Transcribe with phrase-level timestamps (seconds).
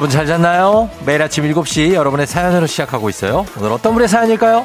[0.00, 0.88] 여러분 잘 잤나요?
[1.04, 3.44] 매일 아침 7시 여러분의 사연으로 시작하고 있어요.
[3.58, 4.64] 오늘 어떤 분의 사연일까요?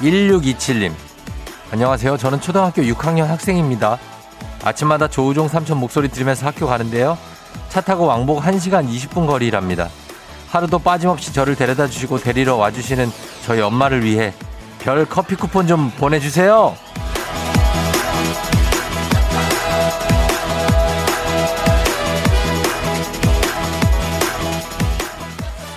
[0.00, 0.92] 1627님.
[1.70, 2.16] 안녕하세요.
[2.16, 4.00] 저는 초등학교 6학년 학생입니다.
[4.64, 7.16] 아침마다 조우종 삼촌 목소리 들으면서 학교 가는데요.
[7.68, 9.88] 차 타고 왕복 1시간 20분 거리랍니다.
[10.54, 13.10] 하루도 빠짐없이 저를 데려다 주시고 데리러 와주시는
[13.44, 14.32] 저희 엄마를 위해
[14.78, 16.76] 별 커피 쿠폰 좀 보내주세요.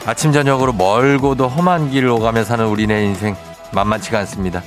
[0.05, 3.35] 아침 저녁으로 멀고도 험한 길을 오가며 사는 우리네 인생
[3.71, 4.61] 만만치가 않습니다.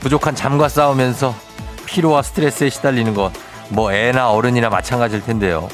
[0.00, 1.34] 부족한 잠과 싸우면서
[1.86, 5.70] 피로와 스트레스에 시달리는 것뭐 애나 어른이나 마찬가지일 텐데요.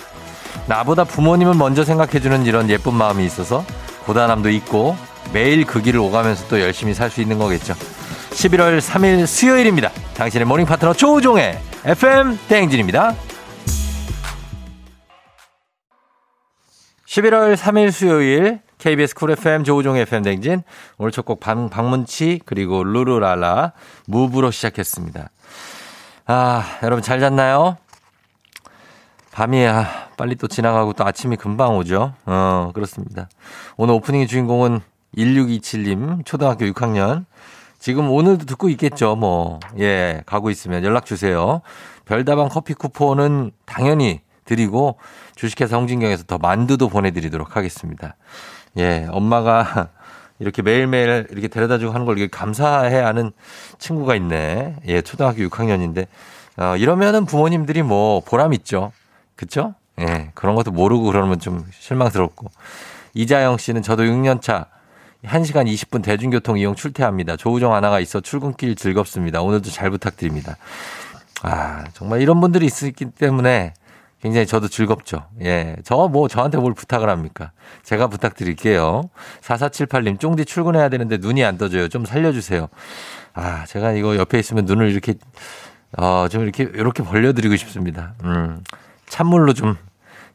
[0.66, 3.64] 나보다 부모님을 먼저 생각해주는 이런 예쁜 마음이 있어서
[4.06, 4.96] 고단함도 있고
[5.32, 7.74] 매일 그 길을 오가면서 또 열심히 살 수 있는 거겠죠.
[8.30, 9.90] 11월 3일 수요일입니다.
[10.16, 13.14] 당신의 morning 파트너 조우종의 FM 대행진입니다.
[17.06, 20.62] 11월 3일 수요일 KBS 쿨 FM 조우종 FM 댕진
[20.98, 23.72] 오늘 첫 곡 방문치 그리고 루루랄라
[24.06, 25.30] 무브로 시작했습니다.
[26.26, 27.76] 아 여러분 잘 잤나요?
[29.34, 32.14] 밤이 야 빨리 또 지나가고 또 아침이 금방 오죠.
[32.24, 33.28] 어, 그렇습니다.
[33.76, 34.80] 오늘 오프닝의 주인공은
[35.16, 37.24] 1627님, 초등학교 6학년.
[37.80, 39.58] 지금 오늘도 듣고 있겠죠, 뭐.
[39.80, 41.62] 예, 가고 있으면 연락 주세요.
[42.04, 44.98] 별다방 커피 쿠폰은 당연히 드리고
[45.34, 48.14] 주식회사 홍진경에서 더 만두도 보내드리도록 하겠습니다.
[48.78, 49.88] 예, 엄마가
[50.38, 53.32] 이렇게 매일매일 이렇게 데려다 주고 하는 걸 이렇게 감사해 하는
[53.78, 54.76] 친구가 있네.
[54.86, 56.06] 예, 초등학교 6학년인데.
[56.56, 58.92] 어, 이러면은 부모님들이 뭐 보람 있죠.
[59.36, 59.74] 그쵸?
[60.00, 62.50] 예, 그런 것도 모르고 그러면 좀 실망스럽고.
[63.14, 64.66] 이자영 씨는 저도 6년차
[65.24, 67.36] 1시간 20분 대중교통 이용 출퇴합니다.
[67.36, 69.40] 조우정 하나가 있어 출근길 즐겁습니다.
[69.40, 70.56] 오늘도 잘 부탁드립니다.
[71.42, 73.74] 아, 정말 이런 분들이 있기 때문에
[74.22, 75.26] 굉장히 저도 즐겁죠.
[75.42, 75.76] 예.
[75.84, 77.52] 저 뭐 저한테 뭘 부탁을 합니까?
[77.82, 79.02] 제가 부탁드릴게요.
[79.42, 81.88] 4478님, 쫑디 출근해야 되는데 눈이 안 떠져요.
[81.88, 82.68] 좀 살려주세요.
[83.34, 85.14] 아, 제가 이거 옆에 있으면 눈을 이렇게,
[85.98, 88.14] 어, 좀 이렇게, 이렇게 벌려드리고 싶습니다.
[88.24, 88.62] 음.
[89.14, 89.76] 찬물로 좀,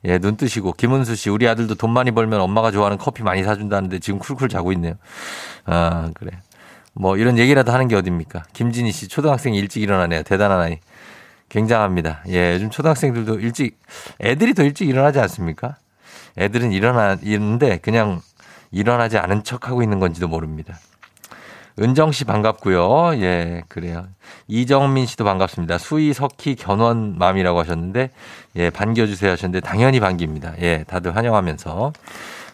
[0.05, 0.71] 예, 눈 뜨시고.
[0.71, 4.71] 김은수 씨, 우리 아들도 돈 많이 벌면 엄마가 좋아하는 커피 많이 사준다는데 지금 쿨쿨 자고
[4.71, 4.93] 있네요.
[5.65, 6.31] 아, 그래.
[6.93, 8.43] 뭐 이런 얘기라도 하는 게 어딥니까?
[8.53, 10.23] 김진희 씨, 초등학생 일찍 일어나네요.
[10.23, 10.79] 대단한 아이.
[11.49, 12.23] 굉장합니다.
[12.29, 13.77] 예, 요즘 초등학생들도 일찍,
[14.21, 15.75] 애들이 더 일찍 일어나지 않습니까?
[16.37, 18.21] 애들은 일어나, 있는데 그냥
[18.71, 20.79] 일어나지 않은 척 하고 있는 건지도 모릅니다.
[21.79, 23.21] 은정 씨 반갑고요.
[23.21, 24.05] 예, 그래요.
[24.47, 25.77] 이정민 씨도 반갑습니다.
[25.77, 28.09] 수희, 석희, 견원 맘이라고 하셨는데,
[28.57, 30.53] 예, 반겨주세요 하셨는데, 당연히 반깁니다.
[30.61, 31.93] 예, 다들 환영하면서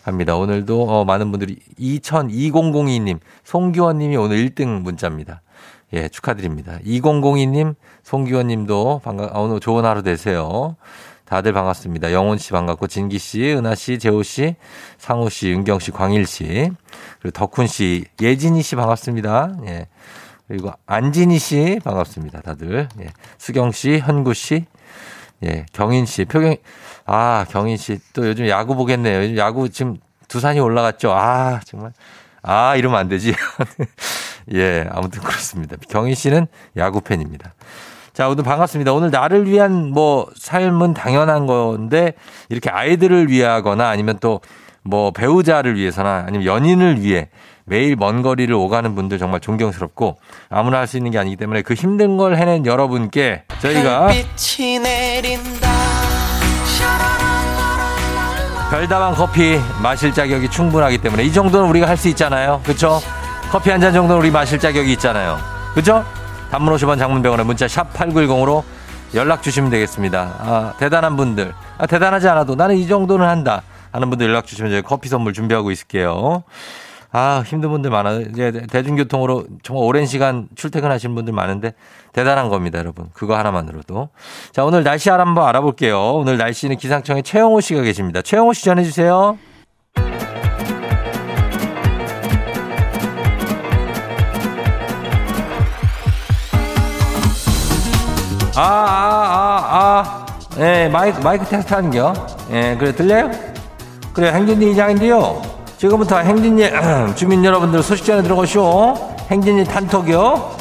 [0.03, 0.35] 합니다.
[0.35, 5.41] 오늘도 어, 많은 분들이 202002님, 송규원 님이 오늘 1등 문자입니다.
[5.93, 6.77] 예, 축하드립니다.
[6.85, 10.75] 2002님, 송규원 님도 반가, 아, 오늘 좋은 하루 되세요.
[11.25, 12.11] 다들 반갑습니다.
[12.13, 14.55] 영훈 씨 반갑고, 진기 씨, 은하 씨, 재호 씨,
[14.97, 16.71] 상우 씨, 은경 씨, 광일 씨,
[17.19, 19.53] 그리고 덕훈 씨, 예진이 씨 반갑습니다.
[19.65, 19.87] 예.
[20.47, 22.41] 그리고 안진희 씨 반갑습니다.
[22.41, 22.87] 다들.
[23.01, 23.07] 예.
[23.39, 24.65] 수경 씨, 현구 씨,
[25.43, 25.65] 예.
[25.73, 26.55] 경인 씨, 표경,
[27.05, 29.23] 아, 경인 씨 또 요즘 야구 보겠네요.
[29.23, 29.97] 요즘 야구 지금
[30.27, 31.11] 두산이 올라갔죠.
[31.11, 31.91] 아, 정말.
[32.43, 33.33] 아, 이러면 안 되지.
[34.53, 35.75] 예, 아무튼 그렇습니다.
[35.89, 36.45] 경인 씨는
[36.77, 37.53] 야구 팬입니다.
[38.15, 38.93] 자, 오늘 반갑습니다.
[38.93, 42.13] 오늘 나를 위한 뭐 삶은 당연한 건데
[42.49, 44.39] 이렇게 아이들을 위하거나 아니면 또
[44.87, 47.29] 뭐 배우자를 위해서나 아니면 연인을 위해
[47.65, 50.17] 매일 먼 거리를 오가는 분들 정말 존경스럽고
[50.47, 54.09] 아무나 할 수 있는 게 아니기 때문에 그 힘든 걸 해낸 여러분께 저희가
[58.69, 62.61] 별다방 커피 마실 자격이 충분하기 때문에 이 정도는 우리가 할 수 있잖아요.
[62.63, 62.99] 그렇죠?
[63.49, 65.39] 커피 한 잔 정도는 우리 마실 자격이 있잖아요.
[65.73, 66.05] 그렇죠?
[66.55, 68.63] 단문 50원 장문병원에 문자 샵 8910으로
[69.13, 70.35] 연락 주시면 되겠습니다.
[70.39, 71.53] 아, 대단한 분들.
[71.77, 73.61] 아, 대단하지 않아도 나는 이 정도는 한다.
[73.91, 76.43] 하는 분들 연락 주시면 저희 커피 선물 준비하고 있을게요.
[77.11, 78.21] 아, 힘든 분들 많아요.
[78.21, 81.73] 이제 대중교통으로 정말 오랜 시간 출퇴근하시는 분들 많은데
[82.13, 83.09] 대단한 겁니다, 여러분.
[83.11, 84.07] 그거 하나만으로도.
[84.53, 86.13] 자, 오늘 날씨 한번 알아볼게요.
[86.13, 88.21] 오늘 날씨는 기상청에 최영호 씨가 계십니다.
[88.21, 89.37] 최영호 씨 전해주세요.
[98.57, 100.25] 아, 아, 아, 아.
[100.59, 102.13] 예, 마이크, 마이크 테스트 하는 겨.
[102.51, 103.29] 예, 그래, 들려요?
[104.13, 105.41] 그래, 행진이 이장인데요.
[105.77, 106.63] 지금부터 행진이,
[107.15, 108.95] 주민 여러분들 소식 전해 들어가시오.
[109.29, 110.55] 행진이 단톡이요.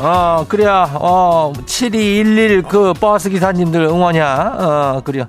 [0.00, 4.56] 어, 그래야, 어, 7211 그 버스 기사님들 응원이야.
[4.58, 5.24] 어, 그래요.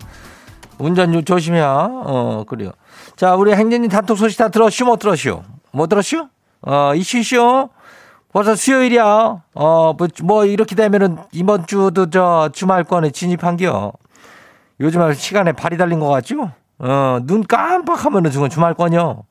[0.77, 1.67] 운전 조심해야.
[1.91, 2.71] 어, 그래요.
[3.15, 4.85] 자, 우리 행진님 단톡 소식 다 들었슈?
[4.85, 5.41] 못 들었슈?
[5.71, 6.27] 못 들었슈?
[6.61, 7.69] 어, 이슈슈?
[8.31, 9.05] 벌써 수요일이야.
[9.53, 13.93] 어, 뭐, 뭐, 이렇게 되면은 이번 주도 저 주말권에 진입한겨.
[14.79, 16.51] 요즘 시간에 발이 달린 것 같죠?
[16.79, 19.23] 어, 눈 깜빡하면은 지금 주말권이요.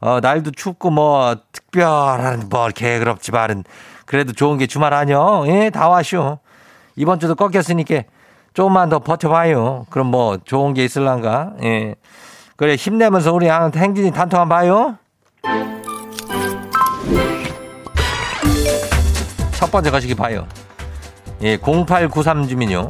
[0.00, 3.62] 어, 날도 춥고 뭐, 특별한 뭐, 개그럽지만은
[4.06, 5.44] 그래도 좋은 게 주말 아니요?
[5.46, 6.40] 예, 다 와쇼.
[6.96, 8.02] 이번 주도 꺾였으니까
[8.54, 9.86] 조금만 더 버텨봐요.
[9.90, 11.52] 그럼 뭐 좋은 게 있을란가?
[11.62, 11.94] 예.
[12.56, 14.98] 그래, 힘내면서 우리 행진이 단톡 한번 봐요.
[19.52, 20.46] 첫 번째 가시기 봐요.
[21.42, 22.88] 예, 0893 주민요.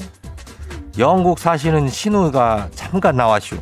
[0.98, 3.56] 영국 사시는 신우가 잠깐 나왔슈.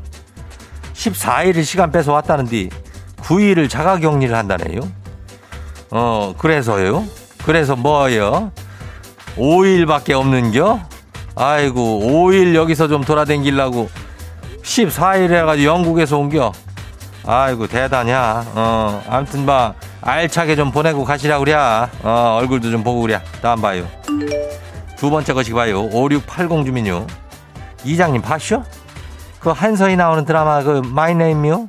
[0.94, 2.70] 14일을 시간 빼서 왔다는데
[3.19, 4.81] 9일을 자가 격리를 한다네요.
[5.91, 7.05] 어, 그래서요?
[7.44, 8.52] 그래서 뭐예요?
[9.37, 10.89] 5일밖에 없는겨?
[11.42, 13.88] 아이고, 5일 여기서 좀 돌아댕기려고
[14.62, 16.52] 14일 해가지고 영국에서 온겨?
[17.26, 18.44] 아이고, 대단이야.
[18.54, 19.72] 어, 아무튼 봐.
[20.02, 21.54] 알차게 좀 보내고 가시라 그래.
[21.54, 23.22] 어, 얼굴도 좀 보고 그래.
[23.40, 23.87] 다음 봐요.
[24.96, 25.84] 두 번째 것이 봐요.
[25.84, 27.06] 5680 주민요.
[27.84, 28.62] 이장님 봤쇼?
[29.40, 31.69] 그 한서희 나오는 드라마 그 My Name요?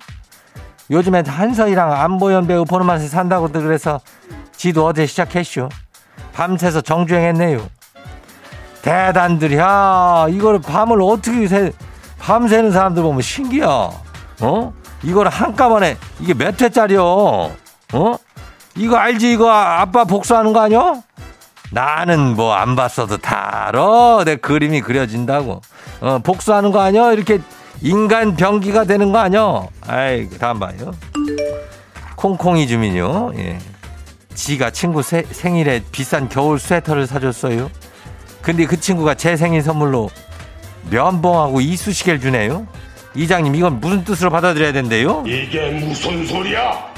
[0.89, 4.01] 요즘에 한서희랑 안보현 배우 보는 맛에 산다고 그래서
[4.57, 5.69] 지도 어제 시작했쇼.
[6.33, 7.61] 밤새서 정주행했네요.
[8.81, 10.27] 대단들이 야.
[10.29, 11.71] 이걸 밤을 어떻게 새,
[12.19, 13.67] 밤새는 사람들 보면 신기야.
[14.41, 14.73] 어?
[15.03, 17.03] 이걸 한꺼번에 이게 몇 회짜리요?
[17.03, 18.15] 어?
[18.75, 19.31] 이거 알지?
[19.33, 21.01] 이거 아빠 복수하는 거 아니야?
[21.71, 24.23] 나는 뭐 안 봤어도 다 알아.
[24.25, 25.61] 내 그림이 그려진다고.
[26.01, 27.11] 어, 복수하는 거 아니야?
[27.13, 27.39] 이렇게
[27.81, 29.63] 인간 병기가 되는 거 아니야?
[29.87, 30.91] 아이, 다음 봐요.
[32.15, 33.31] 콩콩이 주민요.
[33.37, 33.57] 예.
[34.35, 37.69] 지가 친구 세, 생일에 비싼 겨울 스웨터를 사줬어요.
[38.41, 40.09] 근데 그 친구가 제 생일 선물로
[40.89, 42.67] 면봉하고 이쑤시개를 주네요.
[43.13, 45.23] 이장님 이건 무슨 뜻으로 받아들여야 된대요?
[45.27, 46.91] 이게 무슨 소리야?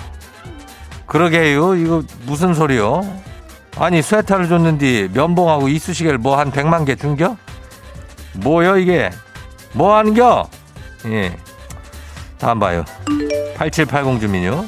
[1.05, 1.75] 그러게요.
[1.75, 3.01] 이거 무슨 소리요?
[3.77, 7.35] 아니 스웨터를 줬는데 면봉하고 이쑤시개를 뭐한 100만 개 준겨?
[8.33, 9.09] 뭐요 이게?
[9.73, 10.47] 뭐 하는겨?
[11.07, 11.35] 예.
[12.37, 12.85] 다음 봐요.
[13.57, 14.65] 8780 주민요.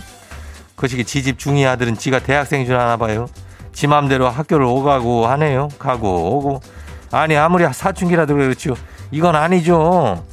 [0.76, 3.28] 그 시기 지집 중이 아들은 지가 대학생인 줄 아나 봐요.
[3.76, 5.68] 지 맘대로 학교를 오가고 하네요.
[5.78, 6.62] 가고 오고.
[7.12, 8.74] 아니 아무리 사춘기라도 그렇지요.
[9.12, 10.24] 이건 아니죠.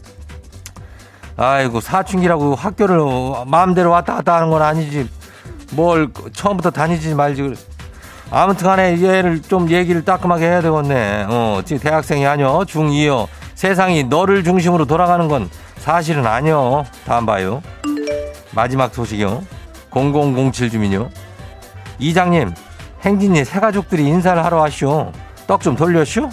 [1.36, 3.00] 아이고 사춘기라고 학교를
[3.46, 5.10] 마음대로 왔다 갔다 하는 건 아니지.
[5.72, 7.54] 뭘 처음부터 다니지 말지.
[8.30, 11.26] 아무튼 간에 얘를 좀 얘기를 따끔하게 해야 되겠네.
[11.28, 12.62] 어, 지금 대학생이 아니요.
[12.66, 13.26] 중2요.
[13.56, 16.84] 세상이 너를 중심으로 돌아가는 건 사실은 아니요.
[17.04, 17.60] 다음 봐요.
[18.52, 19.42] 마지막 소식이요.
[19.90, 21.10] 0007 주민요.
[21.98, 22.54] 이장님,
[23.04, 25.12] 행진이 새가족들이 인사를 하러 왔쇼.
[25.46, 26.28] 떡 좀 돌려쇼?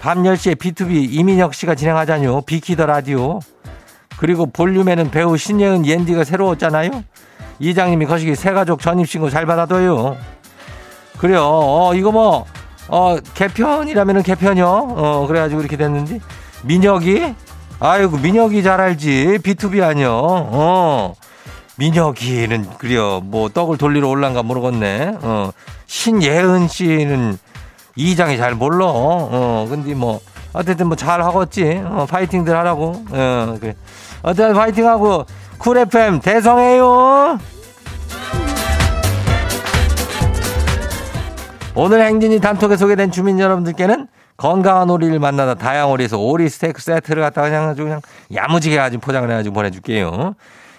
[0.00, 2.42] 밤 10시에 B2B 이민혁 씨가 진행하자뇨.
[2.42, 3.40] 비키더 라디오.
[4.16, 6.90] 그리고 볼륨에는 배우 신예은 옌디가 새로웠잖아요.
[7.58, 10.16] 이장님이 거시기 새가족 전입신고 잘 받아둬요.
[11.18, 11.42] 그래요.
[11.44, 12.46] 어, 이거 뭐,
[12.88, 14.66] 어, 개편이라면은 개편이요.
[14.66, 16.20] 어, 그래가지고 이렇게 됐는데.
[16.64, 17.34] 민혁이?
[17.80, 19.38] 아이고, 민혁이 잘 알지.
[19.42, 20.10] BTOB 아니요.
[20.22, 21.14] 어.
[21.76, 23.20] 민혁이는 그래요.
[23.22, 25.16] 뭐 떡을 돌리러 올란가 모르겠네.
[25.22, 25.50] 어.
[25.94, 27.36] 신예은 씨는
[27.96, 28.86] 이장이 잘 몰라.
[28.86, 29.66] 어.
[29.68, 30.20] 근데 뭐
[30.52, 31.82] 어쨌든 뭐 잘 하겠지.
[31.84, 33.04] 어, 파이팅들 하라고.
[33.10, 33.74] 어, 그래.
[34.22, 35.26] 어쨌든 파이팅하고
[35.58, 37.40] 쿨 FM 대성해요.
[41.74, 44.06] 오늘 행진이 단톡에 소개된 주민 여러분들께는
[44.36, 48.00] 건강한 오리를 만나다 다양 오리에서 오리 스테이크 세트를 갖다가 그냥 아주 그냥
[48.32, 50.34] 야무지게 아주 포장을 해가지고 보내줄게요.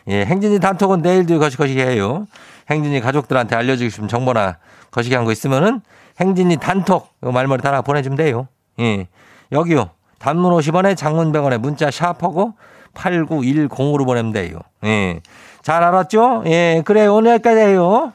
[0.07, 2.25] 예, 행진이 단톡은 내일도 거시거시기 해요.
[2.69, 4.57] 행진이 가족들한테 알려주고 싶은 정보나
[4.91, 5.81] 거시기 한 거 있으면은
[6.19, 8.47] 행진이 단톡 말머리 따라 보내주면 돼요.
[8.79, 9.07] 예,
[9.51, 9.89] 여기요.
[10.19, 12.53] 단문 50원에 장문 100원에 문자 샤프하고
[12.93, 14.59] 8910으로 보내면 돼요.
[14.83, 15.21] 예.
[15.63, 16.43] 잘 알았죠?
[16.47, 18.13] 예, 그래, 오늘까지 해요.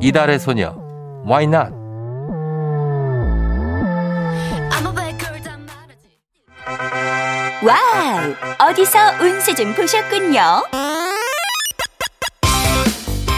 [0.00, 0.74] 이달의 소녀,
[1.26, 1.72] Why not?
[7.62, 8.34] Wow!
[8.70, 10.40] 어디서 운세 좀 보셨군요.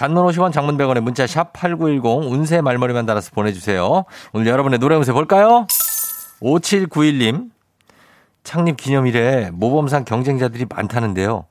[0.00, 4.04] 단문 50원 장문 100원에 문자 샵 8910 운세 말머리만 달아서 보내주세요.
[4.32, 5.66] 오늘 여러분의 노래 운세 볼까요?
[6.40, 7.50] 5791님,
[8.42, 11.44] 창립 기념일에 모범상 경쟁자들이 많다는데요.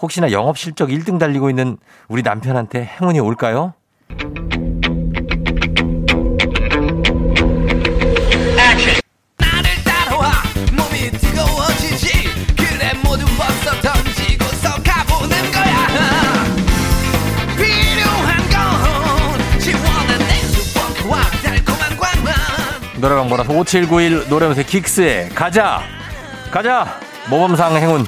[0.00, 1.76] 혹시나 영업 실적 1등 달리고 있는
[2.06, 3.74] 우리 남편한테 행운이 올까요?
[23.00, 25.80] 노래방 번호 5791 노래방새 긱스의 가자!
[26.50, 26.98] 가자!
[27.30, 28.06] 모범상 행운.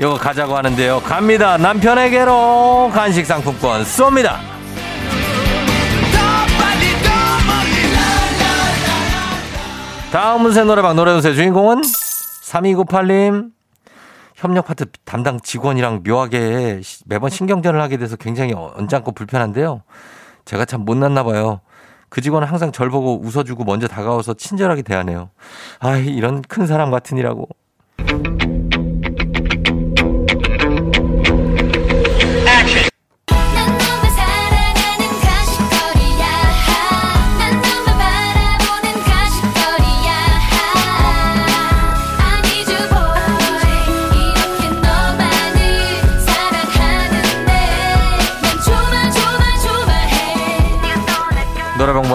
[0.00, 1.00] 이거 가자고 하는데요.
[1.00, 1.56] 갑니다.
[1.56, 4.36] 남편에게로 간식 상품권 쏩니다.
[10.12, 13.50] 다음 운세 노래방 노래운세 주인공은 3298님.
[14.34, 19.82] 협력 파트 담당 직원이랑 묘하게 시- 매번 신경전을 하게 돼서 굉장히 언짢고 불편한데요.
[20.44, 21.60] 제가 참 못났나 봐요.
[22.08, 25.30] 그 직원은 항상 절 보고 웃어주고 먼저 다가와서 친절하게 대하네요.
[25.80, 27.48] 아, 이런 큰 사람 같으니라고.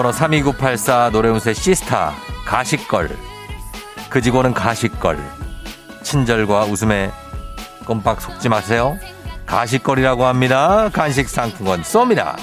[0.02, 2.12] 번호 32984 노래운세 시스타
[2.44, 3.16] 가식걸.
[4.10, 5.16] 그 직원은 가식걸.
[6.02, 7.12] 친절과 웃음에
[7.86, 8.98] 껌박 속지 마세요.
[9.46, 10.88] 가식걸이라고 합니다.
[10.92, 12.36] 간식 상품권 쏩니다.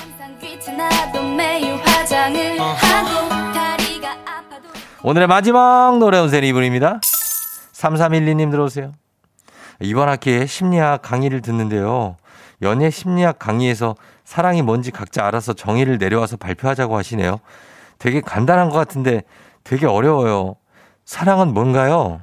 [5.04, 7.02] 오늘의 마지막 노래운세 이분입니다.
[7.74, 8.94] 3312님 들어오세요.
[9.82, 12.16] 이번 학기에 심리학 강의를 듣는데요
[12.62, 17.40] 연애 심리학 강의에서 사랑이 뭔지 각자 알아서 정의를 내려와서 발표하자고 하시네요
[17.98, 19.24] 되게 간단한 것 같은데
[19.64, 20.56] 되게 어려워요
[21.06, 22.22] 사랑은 뭔가요?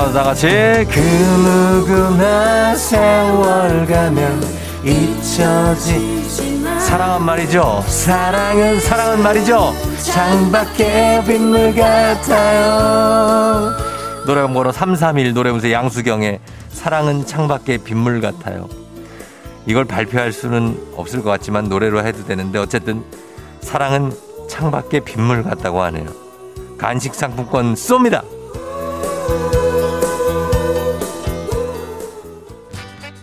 [0.00, 4.42] 아, 다 같이 그 누구나 세월 가면
[4.82, 6.24] 잊혀지
[6.80, 7.84] 사랑은 말이죠.
[7.86, 9.74] 사랑은 사랑은 말이죠.
[10.02, 13.72] 창밖의 빗물 같아요.
[14.24, 16.40] 노래방 번호 331 노래문세 양수경의
[16.70, 18.70] 사랑은 창밖의 빗물 같아요.
[19.66, 23.04] 이걸 발표할 수는 없을 것 같지만 노래로 해도 되는데 어쨌든
[23.60, 24.14] 사랑은
[24.48, 26.06] 창밖의 빗물 같다고 하네요.
[26.78, 28.24] 간식 상품권 쏩니다.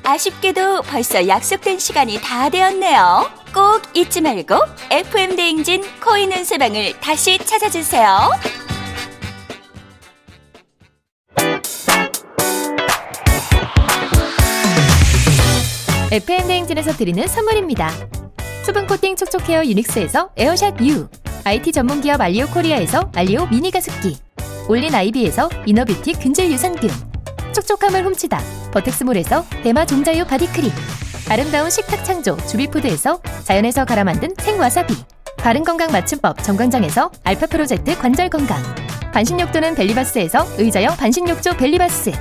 [0.07, 3.29] 아쉽게도 벌써 약속된 시간이 다 되었네요.
[3.53, 4.55] 꼭 잊지 말고
[4.89, 8.31] FM 대행진 코인 은 세방을 다시 찾아주세요.
[16.09, 17.91] FM 대행진에서 드리는 선물입니다.
[18.63, 21.09] 수분 코팅 촉촉 헤어 유닉스에서 에어샷 U,
[21.43, 24.15] IT 전문 기업 알리오 코리아에서 알리오 미니 가습기,
[24.69, 26.89] 올린 아이비에서 inner beauty 균질 유산균,
[27.57, 28.39] 촉촉함을 훔치다.
[28.71, 30.71] 버텍스몰에서 대마 종자유 바디크림,
[31.29, 34.95] 아름다운 식탁 창조 주비푸드에서 자연에서 갈아 만든 생와사비,
[35.37, 38.61] 바른건강 맞춤법 정관장에서 알파 프로젝트 관절 건강,
[39.11, 42.11] 반신욕조는 벨리바스에서 의자형 반신욕조 벨리바스,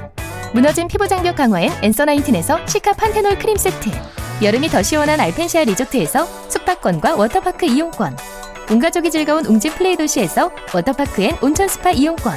[0.54, 3.90] 무너진 피부 장벽 강화엔 엔서 나인틴에서 시카 판테놀 크림 세트.
[4.42, 8.16] 여름이 더 시원한 알펜시아 리조트에서 숙박권과 워터파크 이용권.
[8.70, 12.36] 온 가족이 즐거운 웅진 플레이 도시에서 워터파크 and 온천 스파 이용권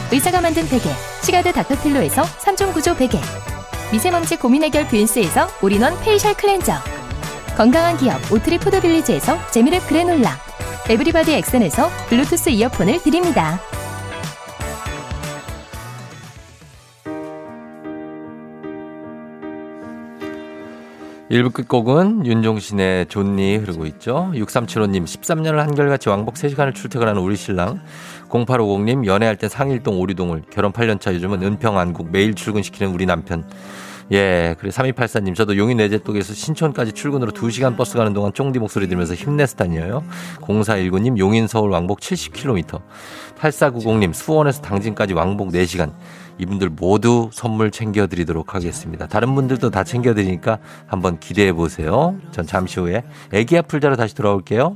[0.11, 0.89] 의사가 만든 베개,
[1.23, 3.17] 시가드 닥터필로에서 3종 구조 베개,
[3.93, 6.73] 미세먼지 고민 해결 뷰인스에서 all-in-one facial cleanser,
[7.55, 10.37] 건강한 기업 오트리 푸드빌리지에서 재미랩 그래놀라,
[10.89, 13.61] 에브리바디 엑센에서 블루투스 이어폰을 드립니다.
[21.31, 24.29] 1부 끝곡은 윤종신의 존니 흐르고 있죠.
[24.33, 27.79] 6375님 13년을 한결같이 왕복 3시간을 출퇴근하는 우리 신랑
[28.31, 33.45] 0850님 연애할 때 상일동 오리동을 결혼 8년차 요즘은 은평 안국 매일 출근시키는 우리 남편
[34.11, 39.13] 예, 그리고 3284님, 저도 용인 내제독에서 신촌까지 출근으로 2시간 버스 가는 동안 쫑디 목소리 들으면서
[39.13, 40.03] 힘내서 다녀요.
[40.41, 42.81] 0419님, 용인 서울 왕복 70km.
[43.39, 45.93] 8490님, 수원에서 당진까지 왕복 4시간.
[46.39, 49.07] 이분들 모두 선물 챙겨 드리도록 하겠습니다.
[49.07, 52.17] 다른 분들도 다 챙겨 드리니까 한번 기대해 보세요.
[52.31, 54.75] 전 잠시 후에 애기 아플 자로 다시 돌아올게요.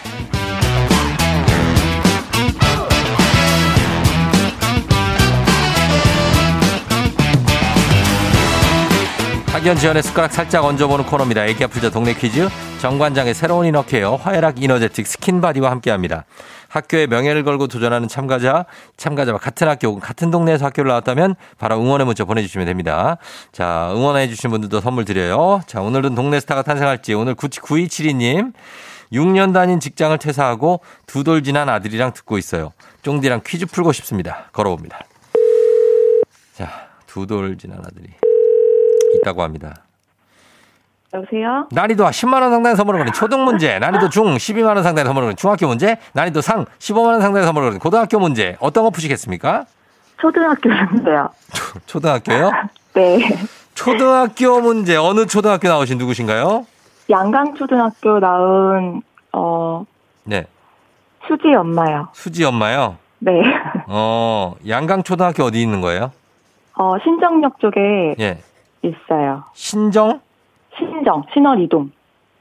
[9.61, 11.45] 학연 지연의 숟가락 살짝 얹어보는 코너입니다.
[11.45, 12.49] 애기야 풀자 동네 퀴즈.
[12.81, 16.25] 정관장의 새로운 inner care 화애락 이너제틱 스킨바디와 함께합니다.
[16.67, 18.65] 학교의 명예를 걸고 도전하는 참가자,
[18.97, 23.17] 참가자와 같은 학교 혹은 같은 동네에서 학교를 나왔다면 바로 응원의 문자 보내주시면 됩니다.
[23.51, 25.61] 자, 응원해 주신 분들도 선물 드려요.
[25.67, 28.53] 자, 오늘은 동네 스타가 탄생할지 오늘 9272님
[29.13, 32.71] 6년 다닌 직장을 퇴사하고 두 돌 지난 아들이랑 듣고 있어요.
[33.03, 34.49] 쫑디랑 퀴즈 풀고 싶습니다.
[34.53, 35.01] 걸어봅니다.
[36.55, 38.07] 자, 두 돌 지난 아들이
[39.15, 39.75] 있다고 합니다.
[41.13, 41.67] 여보세요?
[41.71, 45.35] 난이도 10만 원 상당의 선물을 거는 초등 문제, 난이도 중 12만 원 상당의 선물을 거는
[45.35, 48.55] 중학교 문제, 난이도 상 15만 원 상당의 선물을 거는 고등학교 문제.
[48.61, 49.65] 어떤 거 푸시겠습니까?
[50.21, 51.29] 초등학교인데요.
[51.53, 52.51] 초, 초등학교요?
[52.93, 53.19] 네.
[53.73, 56.65] 초등학교 문제 어느 초등학교 나오신 누구신가요?
[57.09, 59.01] 양강초등학교 나온,
[59.33, 59.85] 어,
[60.23, 60.45] 네,
[61.27, 62.07] 수지 엄마요.
[62.13, 62.97] 수지 엄마요.
[63.19, 63.31] 네.
[63.87, 66.11] 어, 양강 초등학교 어디 있는 거예요?
[66.75, 68.37] 어, 신정역 쪽에 예,
[68.83, 69.43] 있어요.
[69.53, 70.19] 신정,
[70.77, 71.91] 신정, 신월이동.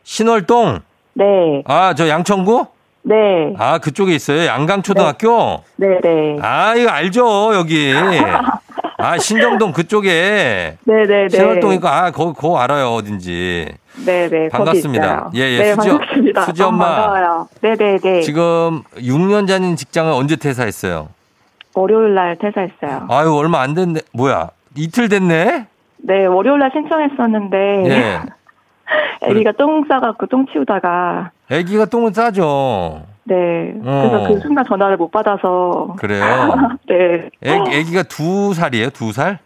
[0.02, 0.80] 신월동.
[1.14, 1.62] 네.
[1.66, 2.66] 아, 저 양천구?
[3.02, 3.54] 네.
[3.58, 4.46] 아, 그쪽에 있어요.
[4.46, 5.62] 양강 초등학교.
[5.76, 6.36] 네, 네.
[6.40, 7.92] 아, 이거 알죠, 여기.
[8.98, 10.76] 아, 신정동 그쪽에.
[10.84, 11.28] 네, 네, 네.
[11.30, 13.66] 신월동이니까 아, 거, 거 알아요, 어딘지.
[14.04, 14.48] 네, 네.
[14.48, 15.30] 반갑습니다.
[15.34, 16.42] 예, 예, 네, 수지- 반갑습니다.
[16.44, 16.84] 수지 엄마.
[16.84, 17.48] 반가워요.
[17.62, 18.20] 네, 네, 네.
[18.22, 21.08] 지금 6년 전인 직장을 언제 퇴사했어요?
[21.74, 23.06] 월요일 날 퇴사했어요.
[23.08, 24.00] 아유, 얼마 안 됐네.
[24.12, 24.50] 뭐야?
[24.76, 25.66] 이틀 됐네?
[26.10, 27.84] 네, 월요일 날 신청했었는데.
[27.86, 28.20] 예.
[29.22, 31.30] 애기가 똥 싸갖고 똥 치우다가.
[31.48, 33.02] 애기가 똥을 싸죠.
[33.22, 33.34] 네.
[33.84, 34.08] 어.
[34.10, 35.94] 그래서 그 순간 전화를 못 받아서.
[36.00, 36.24] 그래요.
[36.88, 37.30] 네.
[37.46, 38.90] 애, 애기가 두 살이에요?
[38.90, 39.38] 두 살?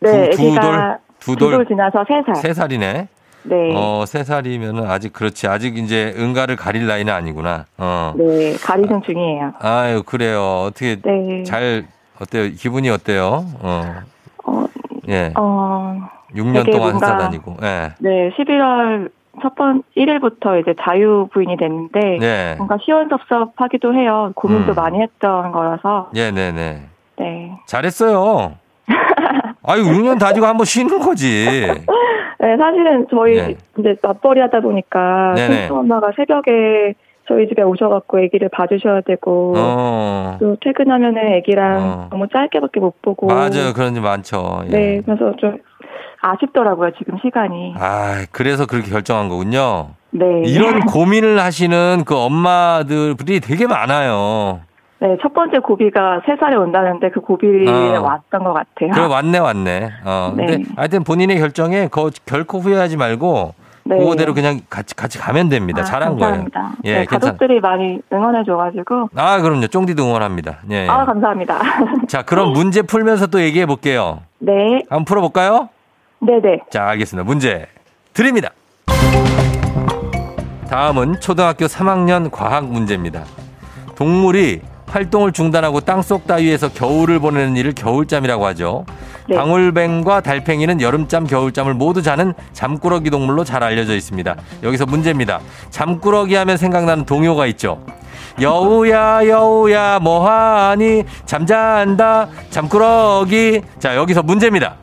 [0.00, 0.98] 네, 두- 두 애기가 돌?
[1.20, 1.66] 두두돌 돌?
[1.66, 2.34] 지나서 세 살.
[2.34, 3.08] 세 살이네.
[3.44, 3.72] 네.
[3.76, 5.46] 어, 세 살이면은 아직 그렇지.
[5.46, 7.66] 아직 이제 응가를 가릴 나이는 아니구나.
[7.78, 8.12] 어.
[8.16, 9.52] 네, 가리는 중이에요.
[9.60, 10.64] 아유, 그래요.
[10.66, 11.44] 어떻게 네.
[11.44, 11.84] 잘,
[12.20, 12.50] 어때요?
[12.56, 13.44] 기분이 어때요?
[13.60, 13.94] 어.
[15.06, 15.32] 어, 예.
[15.36, 17.56] 어, 6년 되게 동안 회사 다니고.
[17.62, 17.92] 예.
[17.98, 19.10] 네, 11월
[19.42, 22.54] 첫 번, 1일부터 이제 자유 부인이 됐는데, 네.
[22.56, 24.32] 뭔가 시원섭섭하기도 해요.
[24.34, 24.74] 고민도 음.
[24.74, 26.82] 많이 했던 거라서, 예, 네, 네.
[27.18, 27.52] 네.
[27.66, 28.54] 잘했어요.
[29.62, 31.26] 아유, 6년 다니고 한번 쉬는 거지.
[32.38, 33.56] 네, 사실은 저희 네.
[33.78, 35.56] 이제 맞벌이 하다 보니까, 네네.
[35.68, 36.94] 손수 엄마가 새벽에
[37.28, 40.36] 저희 집에 오셔갖고 아기를 봐주셔야 되고, 어.
[40.40, 42.08] 또 퇴근하면은 아기랑 어.
[42.10, 43.72] 너무 짧게밖에 못 보고, 맞아요.
[43.74, 44.62] 그런 일 많죠.
[44.66, 44.70] 예.
[44.70, 45.58] 네, 그래서 좀
[46.20, 47.74] 아쉽더라고요, 지금 시간이.
[47.78, 49.90] 아, 그래서 그렇게 결정한 거군요.
[50.10, 50.42] 네.
[50.46, 54.60] 이런 고민을 하시는 그 엄마들이 되게 많아요.
[54.98, 58.00] 네, 첫 번째 고비가 세 살에 온다는데 그 고비에 어.
[58.02, 58.92] 왔던 것 같아요.
[58.92, 59.90] 그래, 왔네, 왔네.
[60.04, 60.64] 어, 근데 네.
[60.76, 63.54] 하여튼 본인의 결정에 거, 결코 후회하지 말고
[63.88, 63.98] 네.
[63.98, 65.82] 그거대로 그냥 같이, 같이 가면 됩니다.
[65.82, 66.60] 아, 잘한 감사합니다.
[66.60, 66.74] 거예요.
[66.84, 69.10] 예, 네, 괜찮 가족들이 많이 응원해 줘가지고.
[69.14, 69.68] 아, 그럼요.
[69.68, 70.58] 쫑디도 응원합니다.
[70.70, 70.88] 예.
[70.88, 71.60] 아, 감사합니다.
[72.08, 74.20] 자, 그럼 문제 풀면서 또 얘기해 볼게요.
[74.38, 74.52] 네,
[74.90, 75.68] 한번 풀어볼까요?
[76.20, 76.62] 네네.
[76.70, 77.24] 자, 알겠습니다.
[77.24, 77.66] 문제
[78.12, 78.50] 드립니다.
[80.68, 83.22] 다음은 초등학교 3학년 과학 문제입니다.
[83.94, 88.84] 동물이 활동을 중단하고 땅속 따위에서 겨울을 보내는 일을 겨울잠이라고 하죠.
[89.28, 89.36] 네.
[89.36, 94.36] 방울뱅과 달팽이는 여름잠, 겨울잠을 모두 자는 잠꾸러기 동물로 잘 알려져 있습니다.
[94.62, 95.40] 여기서 문제입니다.
[95.70, 97.80] 잠꾸러기 하면 생각나는 동요가 있죠.
[98.40, 104.76] 여우야 여우야 뭐하니 잠잔다 잠꾸러기 자 여기서 문제입니다.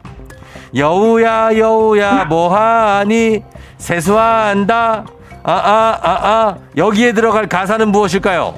[0.76, 3.44] 여우야 여우야 뭐하니
[3.78, 5.06] 세수한다
[5.44, 8.56] 아아 아아 여기에 들어갈 가사는 무엇일까요?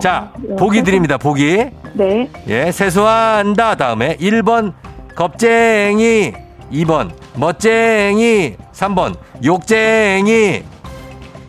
[0.00, 2.30] 자 보기 드립니다 보기 네.
[2.48, 4.72] 예 세수한다 다음에 1번
[5.14, 6.32] 겁쟁이
[6.72, 10.62] 2번 멋쟁이 3번 욕쟁이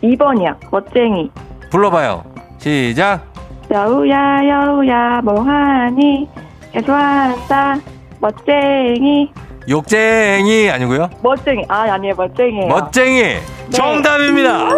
[0.02, 0.54] 2번이야.
[0.70, 1.30] 멋쟁이.
[1.70, 2.24] 불러봐요.
[2.58, 3.24] 시작.
[3.72, 6.28] 여우야 여우야 뭐하니?
[6.72, 7.76] 개소한다.
[8.20, 9.32] 멋쟁이.
[9.66, 11.08] 욕쟁이 아니고요?
[11.22, 11.62] 멋쟁이.
[11.68, 12.66] 아 아니에요 멋쟁이에요.
[12.68, 13.36] 멋쟁이.
[13.70, 14.68] 정답입니다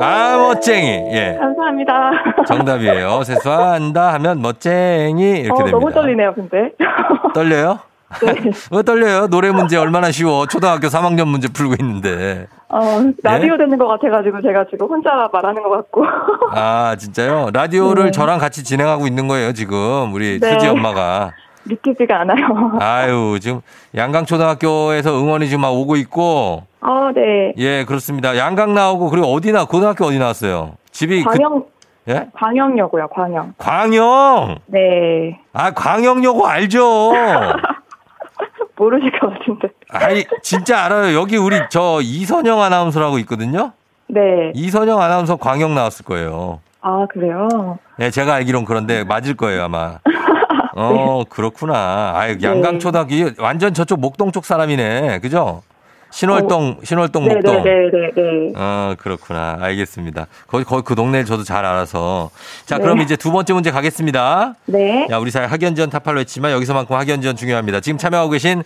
[0.00, 2.10] 아 멋쟁이 예 감사합니다
[2.46, 6.72] 정답이에요 세수한다 하면 멋쟁이 이렇게 어, 됩니다 너무 떨리네요 근데
[7.34, 7.80] 떨려요?
[8.22, 8.50] 네.
[8.72, 9.26] 왜 떨려요?
[9.28, 10.46] 노래 문제 얼마나 쉬워.
[10.46, 12.46] 초등학교 3학년 문제 풀고 있는데.
[12.70, 12.80] 어,
[13.22, 16.04] 라디오 되는 것 같아가지고 제가 지금 혼자 말하는 것 같고
[16.52, 17.50] 아, 진짜요?
[17.52, 18.10] 라디오를 네.
[18.10, 20.12] 저랑 같이 진행하고 있는 거예요, 지금.
[20.12, 20.52] 우리 네.
[20.52, 21.32] 수지 엄마가.
[21.68, 23.60] 믿기지가 않아요 아유, 지금
[23.94, 26.64] 양강초등학교에서 응원이 지금 막 오고 있고.
[26.80, 28.36] 아, 네 예, 그렇습니다.
[28.36, 30.74] 양강 나오고, 그리고 어디 나, 고등학교 어디 나왔어요?
[30.92, 31.22] 집이.
[31.24, 31.64] 그- 광영
[32.08, 32.26] 예?
[32.32, 34.58] 광영여고요 광영 광영!
[34.66, 37.12] 네 아, 광영여고 알죠?
[38.76, 41.18] 모르실 것 같은데 아이, 진짜 알아요.
[41.18, 43.72] 여기 우리 저 이선영 아나운서라고 있거든요?
[44.06, 46.60] 네 이선영 아나운서 광영 나왔을 거예요.
[46.80, 49.98] 아 그래요 네, 제가 알기론 그런데 맞을 거예요, 아마.
[50.78, 52.12] 어, 그렇구나.
[52.14, 55.18] 아유, 양강초등학교, 완전 저쪽 목동 쪽 사람이네.
[55.20, 55.62] 그죠?
[56.10, 57.64] 신월동, 신월동 목동.
[57.64, 59.58] 네 네네네 어, 그렇구나.
[59.60, 60.26] 알겠습니다.
[60.46, 62.30] 거기, 거기 그 동네를 저도 잘 알아서.
[62.64, 62.82] 자, 네.
[62.82, 64.54] 그럼 이제 두 번째 문제 가겠습니다.
[64.66, 67.80] 네 야, 우리 사회 학연지원 타팔로 했지만 여기서만큼 학연지원 중요합니다.
[67.80, 68.62] 지금 참여하고 계신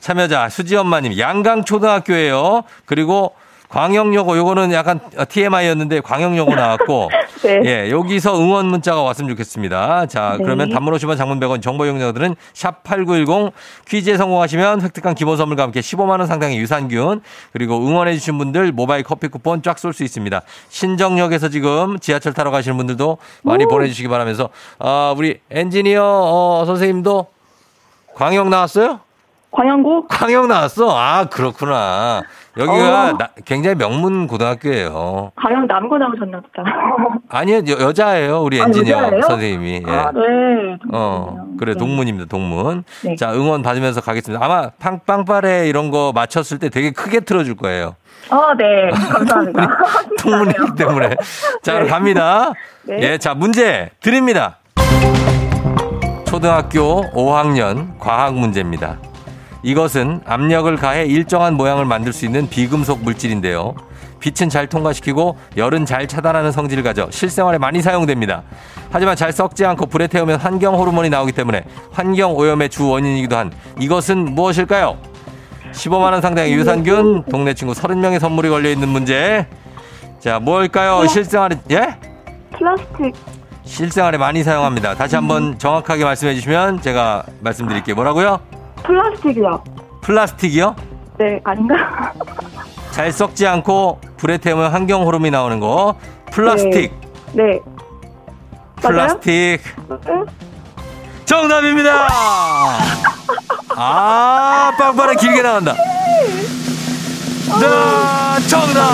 [0.00, 2.62] 참여자 수지 엄마님 양강초등학교예요.
[2.86, 3.34] 그리고
[3.70, 7.08] 광영여고 요거는 약간 TMI였는데 광영여고 나왔고
[7.42, 7.62] 네.
[7.64, 10.06] 예 여기서 응원 문자가 왔으면 좋겠습니다.
[10.06, 10.44] 자 네.
[10.44, 13.52] 그러면 단문 50원 장문 100원 정보 이용자들은 샵 8910
[13.86, 19.04] 퀴즈에 성공하시면 획득한 기본 선물과 함께 15만 원 상당의 유산균 그리고 응원해 주신 분들 모바일
[19.04, 20.42] 커피 쿠폰 쫙 쏠 수 있습니다.
[20.68, 27.26] 신정역에서 지금 지하철 타러 가시는 분들도 많이 보내주시기 바라면서 아 우리 엔지니어 어, 선생님도
[28.14, 29.00] 광영 나왔어요?
[29.50, 30.96] 광영고 광영 나왔어?
[30.96, 32.22] 아, 그렇구나.
[32.56, 33.18] 여기가 어.
[33.18, 35.32] 나- 굉장히 명문 고등학교예요.
[35.36, 36.64] 광영 남고 나오셨나 보다
[37.30, 38.42] 아니요, 여, 여자예요.
[38.42, 39.22] 우리 아, 엔지니어 여자예요?
[39.22, 39.82] 선생님이.
[39.86, 39.90] 예.
[39.92, 40.20] 아, 네.
[40.92, 41.78] 어, 그래, 네.
[41.78, 42.84] 동문입니다, 동문.
[43.04, 43.16] 네.
[43.16, 44.44] 자, 응원 받으면서 가겠습니다.
[44.44, 47.96] 아마 팡, 빵빠레 이런 거 맞췄을 때 되게 크게 틀어줄 거예요.
[48.30, 48.90] 어, 네.
[48.90, 49.78] 감사합니다.
[50.22, 51.16] 동문이기 때문에.
[51.62, 52.52] 자, 그럼 갑니다.
[52.82, 52.98] 네.
[53.00, 54.58] 예, 자, 문제 드립니다.
[56.26, 58.98] 초등학교 5학년 과학 문제입니다.
[59.62, 63.74] 이것은 압력을 가해 일정한 모양을 만들 수 있는 비금속 물질인데요.
[64.20, 68.42] 빛은 잘 통과시키고 열은 잘 차단하는 성질을 가져 실생활에 많이 사용됩니다.
[68.90, 73.52] 하지만 잘 썩지 않고 불에 태우면 환경 호르몬이 나오기 때문에 환경 오염의 주 원인이기도 한
[73.78, 74.98] 이것은 무엇일까요?
[75.72, 79.46] 15만 원 상당의 유산균, 동네 친구 30명의 선물이 걸려 있는 문제.
[80.18, 81.06] 자, 뭘까요?
[81.06, 81.96] 실생활에 예?
[82.52, 83.14] 플라스틱.
[83.64, 84.96] 실생활에 많이 사용합니다.
[84.96, 87.94] 다시 한번 정확하게 말씀해 주시면 제가 말씀드릴게요.
[87.94, 88.40] 뭐라고요?
[88.82, 89.64] 플라스틱이요.
[90.02, 90.76] 플라스틱이요?
[91.18, 92.12] 네, 아닌가?
[92.90, 95.94] 잘 썩지 않고 불에 태우면 환경 호르몬이 나오는 거.
[96.32, 96.92] 플라스틱.
[97.32, 97.60] 네.
[98.76, 99.60] 플라스틱.
[99.88, 100.26] 맞아요?
[101.24, 102.08] 정답입니다.
[103.76, 105.74] 아, 빵빠레 길게 나간다.
[107.60, 108.90] 네, 정답.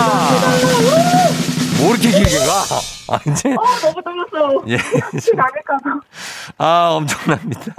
[1.79, 3.15] 뭐 이렇게 길게 가?
[3.15, 3.49] 아, 이제.
[3.49, 4.63] 어, 너무 떨렸어요.
[4.67, 4.77] 예.
[6.57, 7.73] 아, 엄청납니다.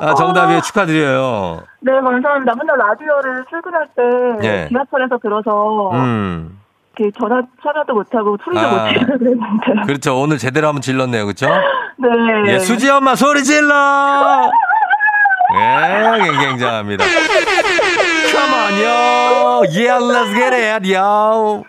[0.00, 0.60] 아, 정답이에요.
[0.62, 1.62] 축하드려요.
[1.80, 2.54] 네, 감사합니다.
[2.54, 4.02] 맨날 라디오를 출근할 때
[4.46, 4.68] 예.
[4.68, 6.58] 지하철에서 들어서 음.
[6.96, 8.70] 이렇게 전화 참여도 못하고 소리도 아.
[8.84, 9.86] 못 지르고 그랬는데.
[9.86, 10.20] 그렇죠.
[10.20, 11.24] 오늘 제대로 한번 질렀네요.
[11.26, 11.48] 그렇죠?
[11.96, 12.52] 네.
[12.52, 14.50] 예, 수지 엄마 소리 질러!
[15.52, 17.04] 예, 굉장합니다.
[17.04, 19.64] Come on, yo!
[19.68, 21.64] Yeah, let's get it, yo!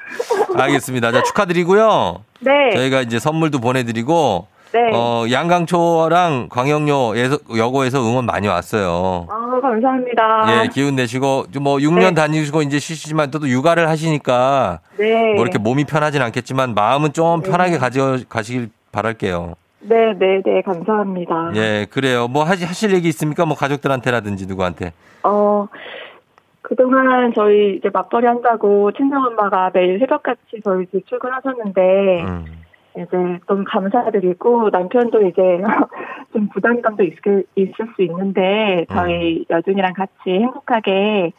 [0.56, 1.12] 알겠습니다.
[1.12, 2.24] 자, 축하드리고요.
[2.42, 2.52] 네.
[2.76, 4.90] 저희가 이제 선물도 보내드리고, 네.
[4.94, 9.28] 어, 양강초랑 광영여에서, 여고에서 응원 많이 왔어요.
[9.30, 10.64] 아, 감사합니다.
[10.64, 12.14] 예, 기운 내시고, 좀뭐 6년 네.
[12.14, 15.34] 다니시고 이제 쉬시지만 또 육아를 하시니까, 네.
[15.34, 19.56] 뭐 이렇게 몸이 편하진 않겠지만, 마음은 좀 편하게 가져, 가시길 바랄게요.
[19.82, 21.52] 네, 네, 네, 감사합니다.
[21.56, 22.28] 예, 그래요.
[22.28, 23.46] 뭐 하시, 하실 얘기 있습니까?
[23.46, 24.94] 뭐 가족들한테라든지 누구한테.
[25.24, 25.68] 어,
[26.62, 32.61] 그동안 저희 이제 맞벌이 한다고 친정 엄마가 매일 새벽같이 저희 집 출근하셨는데, 음.
[32.96, 35.42] 이제 좀 감사드리고 남편도 이제
[36.34, 41.32] 좀 부담감도 있을, 있을 수 있는데 저희 여준이랑 같이 행복하게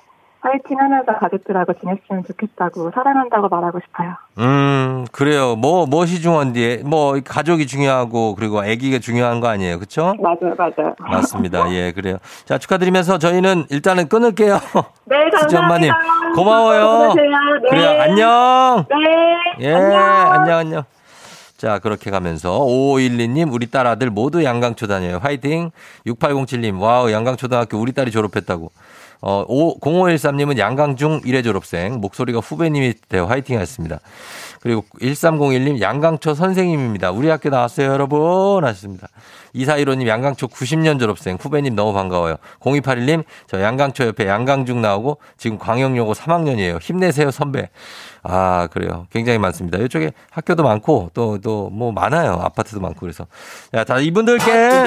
[0.42, 4.14] 파이팅 하면서 가족들하고 지냈으면 좋겠다고 사랑한다고 말하고 싶어요.
[4.38, 5.54] 음, 그래요.
[5.54, 9.78] 뭐, 무엇이 중요한데, 뭐, 가족이 중요하고, 그리고 아기가 중요한 거 아니에요.
[9.78, 10.14] 그쵸?
[10.18, 10.96] 맞아요, 맞아요.
[10.98, 11.70] 맞습니다.
[11.72, 12.16] 예, 그래요.
[12.44, 14.58] 자, 축하드리면서 저희는 일단은 끊을게요.
[15.06, 15.30] 네.
[15.30, 15.96] 감사합니다.
[16.34, 17.14] 고마워요.
[17.14, 17.22] 네.
[17.70, 18.00] 그래요.
[18.02, 18.84] 안녕.
[18.90, 19.68] 네.
[19.68, 20.82] 예, 안녕, 안녕.
[21.62, 25.20] 자, 그렇게 가면서 5512님, 우리 딸 아들 모두 양강초 다녀요.
[25.22, 25.70] 화이팅.
[26.09, 28.72] 6807님, 와우, 양강초등학교 우리 딸이 졸업했다고.
[29.20, 33.27] 어, 5, 0513님은 양강중 1회 졸업생, 목소리가 후배님이 돼요.
[33.27, 34.01] 화이팅 하셨습니다.
[34.61, 37.12] 그리고 1301님, 양강초 선생님입니다.
[37.12, 38.64] 우리 학교 나왔어요, 여러분.
[38.64, 39.07] 하셨습니다.
[39.55, 42.38] 2415님, 양강초 90년 졸업생, 후배님 너무 반가워요.
[42.59, 46.81] 0281님, 저 양강초 옆에 양강중 나오고 지금 광영여고 3학년이에요.
[46.81, 47.68] 힘내세요, 선배.
[48.24, 49.06] 아, 그래요.
[49.11, 49.78] 굉장히 많습니다.
[49.78, 52.35] 이쪽에 학교도 많고 또, 또, 뭐 많아요.
[52.42, 53.26] 아파트도 많고 그래서.
[53.74, 54.87] 자, 다 이분들께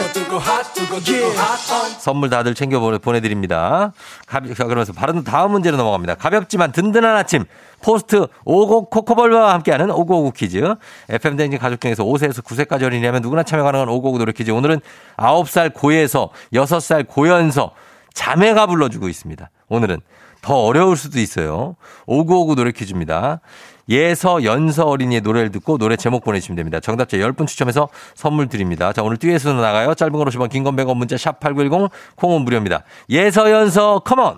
[2.00, 3.92] 선물 다들 챙겨 보내- 보내드립니다.
[4.26, 6.16] 가볍, 자, 그러면서 바로 다음 문제로 넘어갑니다.
[6.16, 7.44] 가볍지만 든든한 아침.
[7.82, 10.74] 포스트 오곡 코코볼과 함께하는 오고오구 퀴즈.
[11.10, 14.52] FM대행진 가족 중에서 5세에서 9세까지 어린이라면 누구나 참여 가능한 오고오구 노래 퀴즈.
[14.52, 14.80] 오늘은
[15.18, 17.72] 9살 고에서 6살 고연서
[18.14, 19.50] 자매가 불러주고 있습니다.
[19.68, 20.00] 오늘은
[20.46, 21.76] 더 어려울 수도 있어요.
[22.06, 23.42] 오구오구 노래 퀴즈입니다.
[23.90, 26.80] 예서 연서 어린이의 노래를 듣고 노래 제목 보내주시면 됩니다.
[26.80, 28.94] 정답자 10분 추첨해서 선물 드립니다.
[28.94, 29.96] 자, 오늘 듀엣으로 나가요.
[29.96, 32.84] 짧은 걸 오시면 긴건 100원 문자 샵 8910 콩은 무료입니다.
[33.10, 34.38] 예서 연서 컴온!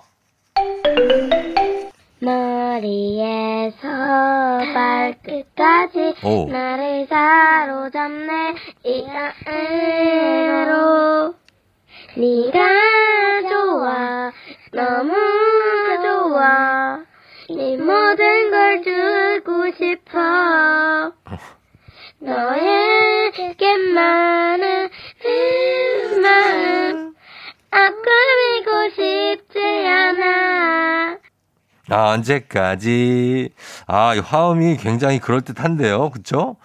[2.20, 3.76] 머리에서
[4.74, 6.46] 발끝까지 오.
[6.50, 9.06] 나를 사로잡네 이
[9.44, 11.34] 안으로
[12.16, 14.32] 네가 좋아
[14.72, 15.12] 너무
[16.02, 17.04] 좋아.
[17.50, 21.12] 네 모든 걸 주고 싶어.
[23.38, 24.88] 너에게만은
[25.22, 27.14] 그 마음
[27.70, 31.17] 아끼고 싶지 않아
[31.90, 33.50] 아, 언제까지?
[33.86, 36.10] 아, 이 화음이 굉장히 그럴듯한데요.
[36.10, 36.56] 그쵸?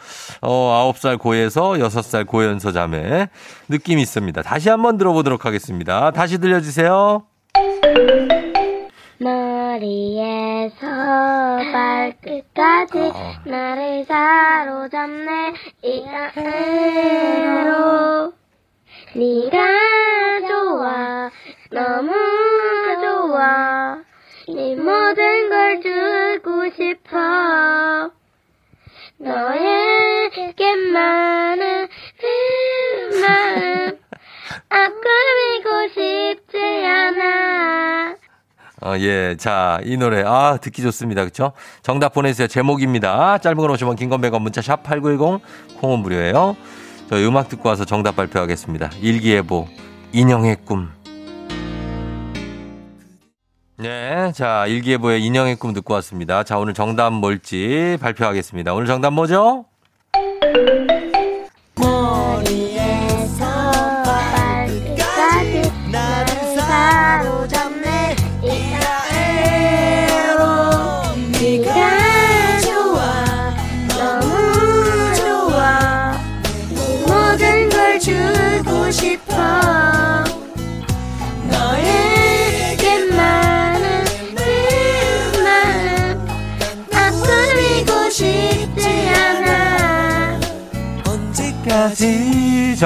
[0.42, 3.28] 어, 9살 고에서 6살 고연서 자매.
[3.70, 4.42] 느낌이 있습니다.
[4.42, 6.12] 다시 한번 들어보도록 하겠습니다.
[6.12, 7.24] 다시 들려주세요.
[9.20, 10.76] 머리에서
[11.72, 13.42] 발끝까지 아.
[13.46, 16.04] 나를 사로잡네 이
[16.36, 18.34] 안으로
[19.16, 19.58] 네가
[20.48, 21.30] 좋아
[21.72, 22.12] 너무
[23.02, 24.03] 좋아
[24.48, 28.12] 네 모든 걸 주고 싶어
[30.44, 31.88] 너에게만은
[32.20, 33.98] 그 마음
[34.68, 38.16] 아끼고 싶지 않아
[38.82, 39.38] 어, 예.
[39.38, 40.24] 자, 이 노래.
[40.26, 41.24] 아, 듣기 좋습니다.
[41.24, 41.54] 그쵸?
[41.84, 42.50] 정답 보내주세요.
[42.50, 43.38] 제목입니다.
[43.38, 46.58] 짧은 걸 오시면 긴건 100원 문자 샵 8910 콩은 무료예요.
[47.10, 48.90] 저 음악 듣고 와서 정답 발표하겠습니다.
[49.00, 49.70] 일기예보.
[50.12, 50.92] 인형의 꿈.
[53.78, 54.32] 네.
[54.34, 56.44] 자, 일기예보의 인형의 꿈 듣고 왔습니다.
[56.44, 58.74] 자, 오늘 정답 뭘지 발표하겠습니다.
[58.74, 59.66] 오늘 정답 뭐죠?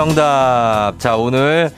[0.08, 0.94] 정답.
[1.00, 1.70] 자, 오늘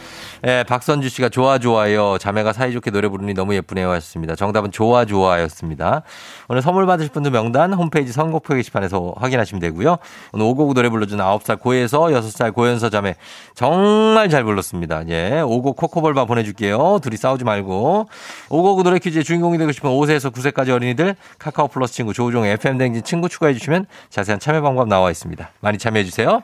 [0.46, 2.18] 예, 박선주 씨가 좋아 좋아요.
[2.20, 4.36] 자매가 사이좋게 노래 부르니 너무 예쁘네요 하셨습니다.
[4.36, 6.04] 정답은 좋아 좋아였습니다.
[6.48, 9.98] 오늘 선물 받으실 분들 명단 홈페이지 선곡표 게시판에서 확인하시면 되고요.
[10.34, 13.16] 오늘 오곡 노래 불러준 9살 고에서 6살 고연서 자매
[13.56, 15.08] 정말 잘 불렀습니다.
[15.10, 17.00] 예, 오곡 코코볼바 보내줄게요.
[17.02, 18.08] 둘이 싸우지 말고.
[18.50, 23.04] 오곡 노래 퀴즈의 주인공이 되고 싶은 5세에서 9세까지 어린이들 카카오 플러스 친구 조우종 FM 댕진
[23.04, 25.50] 친구 추가해 주시면 자세한 참여 방법 나와 있습니다.
[25.62, 26.44] 많이 참여해 주세요.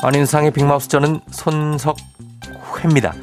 [0.00, 3.14] 안인상의 빅마우스 저는 손석회입니다.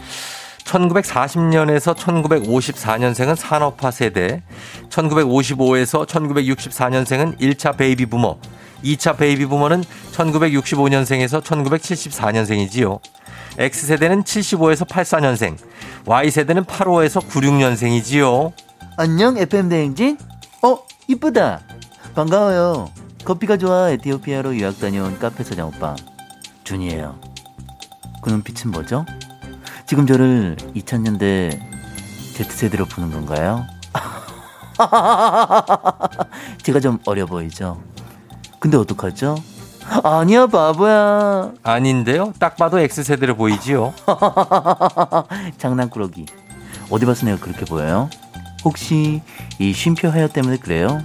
[0.65, 4.41] 1940년에서 1954년생은 산업화 세대,
[4.89, 8.37] 1955에서 1964년생은 1차 베이비 부머,
[8.83, 12.99] 2차 베이비 부머는 1965년생에서 1974년생이지요.
[13.57, 15.57] X세대는 75에서 84년생,
[16.05, 18.51] Y세대는 85에서 96년생이지요.
[18.97, 20.17] 안녕 FM 대행진
[20.61, 21.61] 어 이쁘다
[22.15, 22.89] 반가워요
[23.25, 25.95] 커피가 좋아 에티오피아로 유학 다녀온 카페 사장 오빠
[26.65, 27.17] 준이에요.
[28.21, 29.05] 그 눈빛은 뭐죠?
[29.85, 31.59] 지금 저를 2000년대
[32.33, 33.65] Z세대로 보는 건가요?
[36.63, 37.81] 제가 좀 어려 보이죠?
[38.59, 39.35] 근데 어떡하죠?
[40.03, 42.33] 아니야 바보야 아닌데요?
[42.39, 43.93] 딱 봐도 X세대로 보이지요.
[45.59, 46.25] 장난꾸러기
[46.89, 48.09] 어디 봐서 내가 그렇게 보여요?
[48.65, 49.21] 혹시
[49.59, 51.01] 이 쉼표 헤어 때문에 그래요?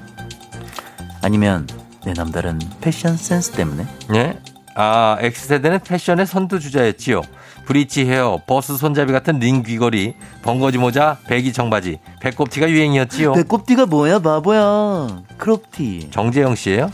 [1.22, 1.68] 아니면
[2.04, 3.86] 내 남다른 패션 센스 때문에?
[4.14, 4.40] 예?
[4.74, 7.22] 아, X세대는 패션의 선두주자였지요.
[7.66, 13.34] bridge hair, 버스 손잡이 같은 링 귀걸이, 벙거지 모자, 배기 청바지, 배꼽티가 유행이었지요.
[13.34, 16.90] 배꼽티가 뭐야 바보야 crop티 정재영 씨예요?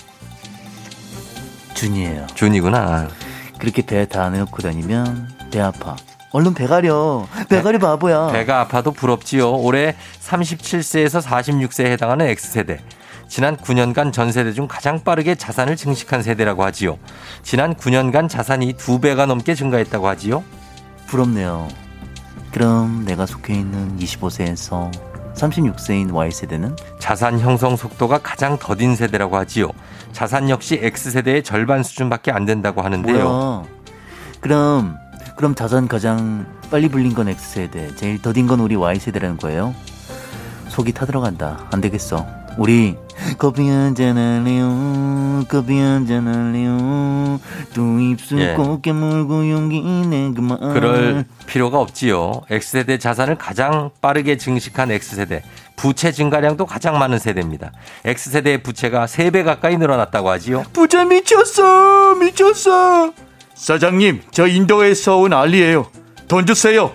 [1.75, 3.09] 준이에요 준이구나.
[3.59, 5.97] 그렇게 배 다 내놓고 다니면 배 아파
[6.33, 9.53] 얼른 배 가려 배 가려 바보야 배가 아파도 부럽지요.
[9.57, 12.81] 올해 37세에서 46세에 해당하는 X세대.
[13.29, 16.99] 지난 9년간 전 세대 중 가장 빠르게 자산을 증식한 세대라고 하지요.
[17.43, 20.45] 지난 9년간 자산이 두 배가 넘게 증가했다고 하지요.
[21.07, 21.69] 부럽네요
[22.53, 24.91] 그럼 내가 속해 있는 25세에서
[25.35, 29.71] 36세인 Y세대는 자산 형성 속도가 가장 더딘 세대라고 하지요.
[30.13, 33.29] 자산 역시 X세대의 절반 수준밖에 안 된다고 하는데요.
[33.29, 33.65] 뭐야
[34.41, 34.97] 그럼
[35.37, 39.75] 그럼 자산 가장 빨리 불린 건 X세대 제일 더딘 건 우리 Y세대라는 거예요
[40.69, 42.97] 속이 타들어간다 안 되겠어 우리
[43.39, 47.41] 커피 한잔 할래요 커피 한잔 할래요
[47.73, 48.55] 두 입술 예.
[48.55, 52.43] 꼭 깨물고 용기 내 그만 그럴 필요가 없지요.
[52.51, 55.43] X세대 자산을 가장 빠르게 증식한 X세대.
[55.77, 57.71] 부채 증가량도 가장 많은 세대입니다.
[58.05, 60.65] X세대의 부채가 3배 가까이 늘어났다고 하지요.
[60.73, 63.13] 부자 미쳤어 미쳤어
[63.55, 65.87] 사장님 저 인도에서 온 알리예요
[66.29, 66.93] 돈 주세요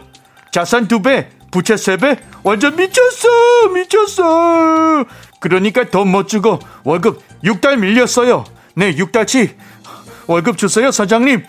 [0.52, 5.06] 자산 두배 부채 세배 완전 미쳤어 미쳤어
[5.42, 9.56] 그러니까 돈못 주고 월급 6달 밀렸어요 네 6달치
[10.28, 11.44] 월급 주세요 사장님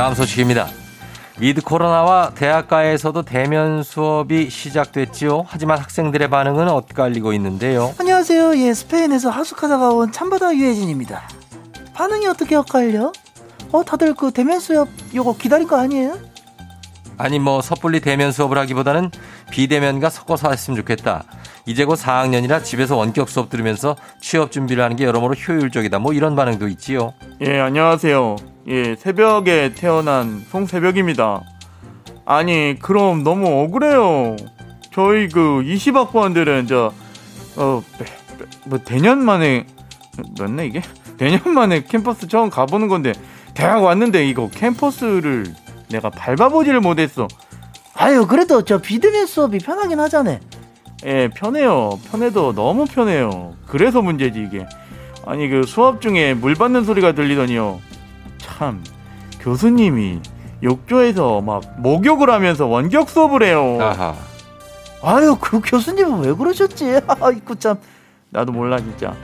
[0.00, 0.66] 다음 소식입니다.
[1.38, 5.44] with 코로나와 대학가에서도 대면 수업이 시작됐지요.
[5.46, 7.94] 하지만 학생들의 반응은 엇갈리고 있는데요.
[7.98, 8.56] 안녕하세요.
[8.56, 11.28] 예, 스페인에서 하숙하다가 온 참바다 유혜진입니다.
[11.92, 13.12] 반응이 어떻게 엇갈려?
[13.72, 16.29] 어, 다들 그 대면 수업 요거 기다릴 거 아니에요?
[17.20, 19.10] 아니 뭐 섣불리 대면 수업을 하기보다는
[19.50, 21.24] 비대면과 섞어서 했으면 좋겠다.
[21.66, 25.98] 이제 곧 4학년이라 집에서 원격 수업 들으면서 취업 준비를 하는 게 여러모로 효율적이다.
[25.98, 27.12] 뭐 이런 반응도 있지요.
[27.42, 28.36] 예 안녕하세요
[28.68, 31.42] 예 새벽에 태어난 송새벽입니다
[32.24, 34.36] 아니 그럼 너무 억울해요
[34.92, 36.92] 저희 그 20학번들은 저
[37.56, 37.82] 어
[38.64, 39.66] 뭐 대년 만에
[40.38, 40.80] 맞나 이게
[41.18, 43.12] 대년 만에 캠퍼스 처음 가보는 건데
[43.54, 45.44] 대학 왔는데 이거 캠퍼스를
[45.90, 47.26] 내가 밟아보지를 못했어
[47.94, 50.38] 아유, 그래도 저 비대면 수업이 편하긴 하잖아.
[51.06, 54.66] 예 편해요 편해도 너무 편해요 그래서 문제지 이게
[55.26, 57.80] 아니 그 수업 중에 물 받는 소리가 들리더니요
[58.36, 58.84] 참
[59.40, 60.20] 교수님이
[60.62, 64.14] 욕조에서 막 목욕을 하면서 원격 수업을 해요 아하.
[65.02, 67.00] 아유, 그 교수님은 왜 그러셨지?
[67.22, 67.76] 아이고, 참.
[68.28, 69.14] 나도 몰라 진짜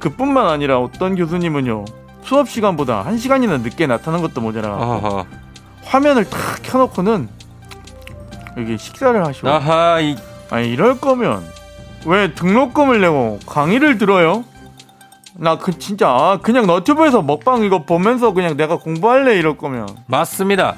[0.00, 1.86] 그뿐만 아니라 어떤 교수님은요
[2.24, 5.24] 수업 시간보다 한 시간이나 늦게 나타난 것도 모자라 아하.
[5.92, 7.28] 화면을 탁 켜놓고는
[8.56, 10.00] 여기 식사를 하시고 아하.
[10.00, 10.16] 이
[10.50, 11.46] 아니 이럴 거면
[12.06, 14.44] 왜 등록금을 내고 강의를 들어요?
[15.34, 20.76] 나 그 진짜 아, 그냥 너튜브에서 먹방 이거 보면서 그냥 내가 공부할래 이럴 거면 맞습니다.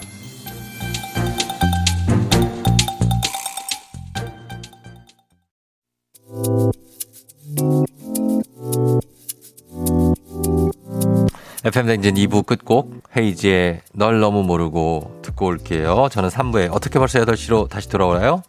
[11.64, 16.08] FM 댕진 2부 끝곡 헤이지의 널 너무 모르고 듣고 올게요.
[16.12, 18.42] 저는 3부에 어떻게 벌써 8시로 다시 돌아오나요?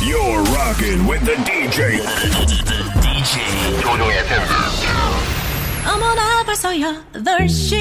[0.00, 2.00] You're rocking with the DJ.
[3.02, 4.42] DJ 조종의 FM.
[5.92, 7.76] 어머나 벌써 8시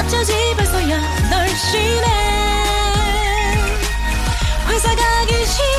[0.00, 2.06] 어쩌지 벌써 8시네
[4.68, 5.71] 회사 가기 싫은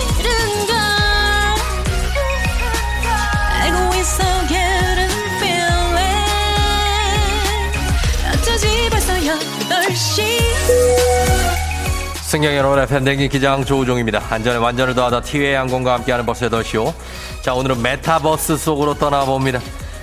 [12.23, 14.23] 승경 여러분의 팬댕기 기장 조우종입니다.
[14.29, 16.93] 안전에 완전을 더하다 티웨이 항공과 함께하는 버스의 더쇼.
[17.41, 19.59] 자, 오늘은 메타버스 속으로 떠나봅니다.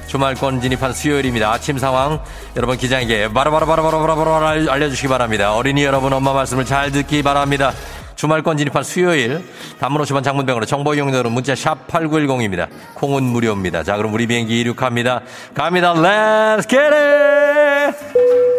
[0.07, 1.53] 주말권 진입한 수요일입니다.
[1.53, 2.21] 아침 상황
[2.57, 5.55] 여러분 기장에게 바로바로바로바로바로 알려주시기 바랍니다.
[5.55, 7.73] 어린이 여러분 엄마 말씀을 잘 듣기 바랍니다.
[8.17, 9.43] 주말권 진입한 수요일
[9.79, 12.69] 단문 50원 장문병으로 정보 이용료는 문자 샵 8910입니다.
[12.95, 13.85] 콩은 무료입니다.
[13.85, 15.23] 자 그럼 우리 비행기 이륙합니다.
[15.55, 15.95] 갑니다.
[15.95, 18.50] Let's get it!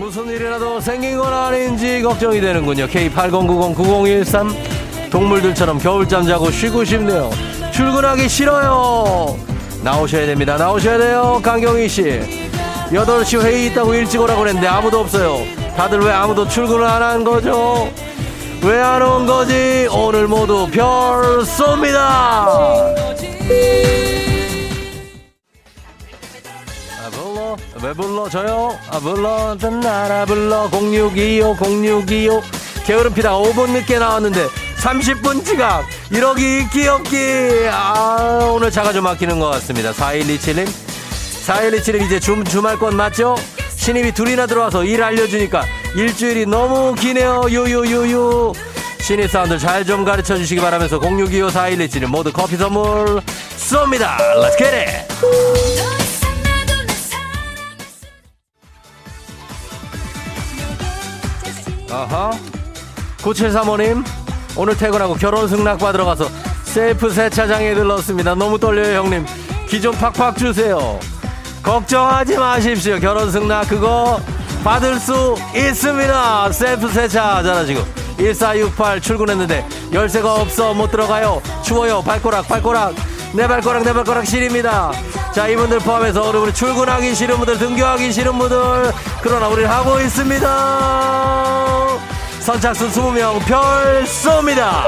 [0.00, 2.86] 무슨 일이라도 생긴 건 아닌지 걱정이 되는군요.
[2.86, 7.28] K80909013 동물들처럼 겨울잠 자고 쉬고 싶네요.
[7.70, 9.36] 출근하기 싫어요.
[9.82, 10.56] 나오셔야 됩니다.
[10.56, 11.38] 나오셔야 돼요.
[11.42, 12.18] 강경희 씨.
[12.90, 15.36] 8시 회의 있다고 일찍 오라고 그랬는데 아무도 없어요.
[15.76, 17.90] 다들 왜 아무도 출근을 안 한 거죠?
[18.62, 19.86] 왜 안 온 거지?
[19.92, 22.46] 오늘 모두 별 쏩니다.
[27.82, 28.78] 왜 불러 저요?
[28.90, 30.68] 아 불러 나라 불러.
[30.70, 32.42] 0625 0625
[32.84, 34.46] 게으름 피다가 5분 늦게 나왔는데
[34.78, 35.84] 30분 지각.
[36.10, 37.68] 이러기 있기 없기.
[37.70, 39.92] 아 오늘 차가 좀 막히는 것 같습니다.
[39.92, 40.66] 4127님
[41.46, 43.36] 4127님 이제 주, 주말권 맞죠?
[43.76, 47.44] 신입이 둘이나 들어와서 일 알려주니까 일주일이 너무 기네요.
[47.48, 48.52] 유유유유.
[49.00, 53.20] 신입 사원들 잘좀 가르쳐 주시기 바라면서 0625 4127님 모두 커피 선물
[53.56, 54.18] 쏩니다.
[54.18, 54.56] Let's
[61.90, 62.30] 아하.
[63.18, 64.04] 9735님,
[64.56, 66.28] 오늘 퇴근하고 결혼 승낙 받으러 가서
[66.64, 68.34] 셀프 세차장에 들렀습니다.
[68.34, 69.26] 너무 떨려요, 형님.
[69.68, 70.98] 기 좀 팍팍 주세요.
[71.62, 72.98] 걱정하지 마십시오.
[72.98, 74.20] 결혼 승낙 그거
[74.64, 76.52] 받을 수 있습니다.
[76.52, 77.80] 셀프 세차 잘하시고.
[78.18, 81.40] 1468 출근했는데 열쇠가 없어 못 들어가요.
[81.62, 82.02] 추워요.
[82.02, 82.94] 발꼬락, 발꼬락.
[83.32, 84.90] 내 발꼬락, 내 발꼬락 실입니다.
[85.34, 88.92] 자, 이분들 포함해서 우리 출근하기 싫은 분들, 등교하기 싫은 분들.
[89.22, 91.79] 그러나 우리는 하고 있습니다.
[92.40, 94.82] 선착순 20명 별 쏩니다.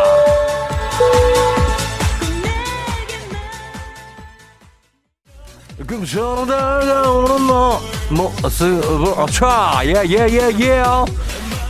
[5.87, 7.81] 금처럼 다가오는 너
[8.11, 10.83] 모습을 차 예예예예.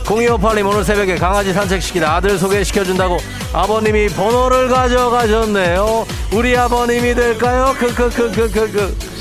[0.05, 3.17] 0258님 오늘 새벽에 강아지 산책시키다 아들 소개시켜준다고
[3.53, 6.05] 아버님이 번호를 가져가셨네요.
[6.33, 7.73] 우리 아버님이 될까요?
[7.77, 9.13] 크크크크크크.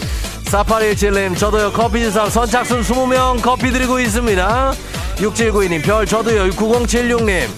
[0.52, 4.72] 4817님 저도요 커피지사 선착순 20명 커피 드리고 있습니다
[5.16, 6.50] 6792님 별 저도요.
[6.50, 7.48] 9076님.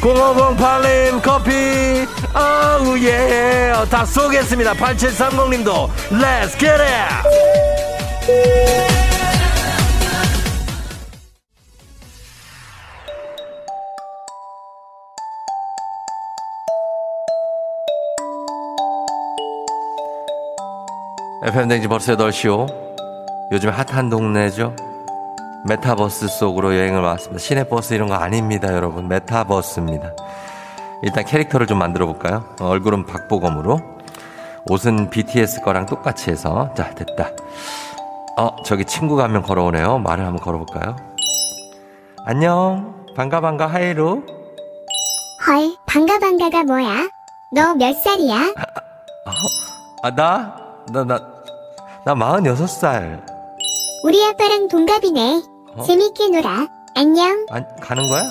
[0.00, 2.06] 0508님 커피.
[2.32, 4.74] 아우 예다 쏘겠습니다.
[4.74, 5.88] 8730님도.
[6.10, 7.26] Let's get it
[21.46, 22.66] FM댕지 벌써 8시오
[23.52, 24.74] 요즘 핫한 동네죠
[25.64, 27.40] 메타버스 속으로 여행을 왔습니다.
[27.40, 29.08] 시내버스 이런 거 아닙니다, 여러분.
[29.08, 30.12] 메타버스입니다.
[31.02, 32.44] 일단 캐릭터를 좀 만들어 볼까요?
[32.60, 33.80] 어, 얼굴은 박보검으로.
[34.70, 36.72] 옷은 BTS 거랑 똑같이 해서.
[36.74, 37.30] 자, 됐다.
[38.38, 39.98] 어, 저기 친구가 한 명 걸어오네요.
[39.98, 40.94] 말을 한번 걸어볼까요?
[42.24, 42.94] 안녕.
[43.16, 44.22] 반가, 반가, 하이루.
[45.48, 47.08] 헐, 반가 반가가 뭐야?
[47.52, 48.54] 너 몇 살이야?
[50.04, 50.56] 아, 나?
[50.92, 51.18] 나, 나,
[52.06, 53.20] 나 46살.
[54.04, 55.42] 우리 아빠랑 동갑이네.
[55.74, 55.82] 어?
[55.82, 56.68] 재밌게 놀아.
[56.94, 57.44] 안녕.
[57.50, 58.22] 아, 가는 거야?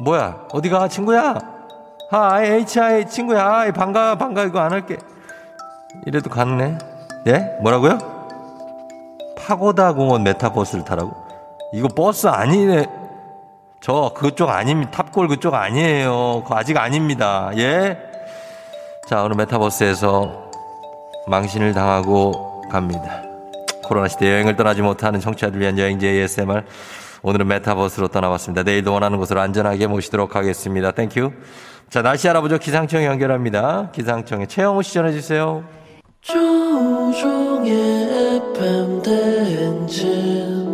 [0.00, 0.48] 뭐야?
[0.52, 1.38] 어디 가, 친구야?
[2.10, 3.48] Hi, hi, 친구야.
[3.48, 4.96] Hi, 반가, 반가, 이거 안 할게.
[6.06, 6.78] 이래도 가능해?
[7.28, 7.56] 예?
[7.62, 7.98] 뭐라고요?
[9.38, 11.12] 파고다 공원 메타버스를 타라고?
[11.72, 12.86] 이거 버스 아니네.
[13.80, 14.90] 저 그쪽 아닙니다.
[14.90, 16.42] 탑골 그쪽 아니에요.
[16.42, 17.52] 그거 아직 아닙니다.
[17.58, 17.96] 예?
[19.08, 20.50] 자, 오늘 메타버스에서
[21.28, 23.22] 망신을 당하고 갑니다.
[23.84, 26.62] 코로나 시대 여행을 떠나지 못하는 청취자들 위한 여행지 ASMR.
[27.22, 28.62] 오늘은 메타버스로 떠나봤습니다.
[28.62, 30.92] 내일도 원하는 곳으로 안전하게 모시도록 하겠습니다.
[30.92, 31.32] Thank you.
[31.90, 32.58] 자, 날씨 알아보죠.
[32.58, 33.90] 기상청 연결합니다.
[33.92, 35.64] 기상청에 최영우 씨 전해주세요.
[36.20, 37.72] 조우종의
[38.54, 40.67] FM 대행진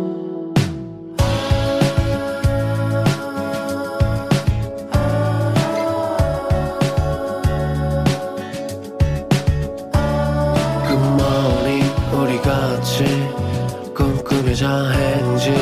[14.65, 15.53] 꿈꾸며자 행진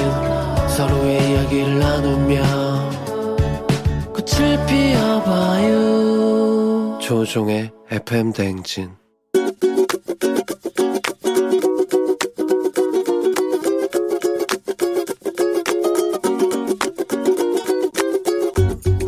[0.70, 2.41] 서로의 이야기를 나누며
[4.14, 5.74] 꽃을 피워봐요
[6.99, 8.91] 조종의 FM 대행진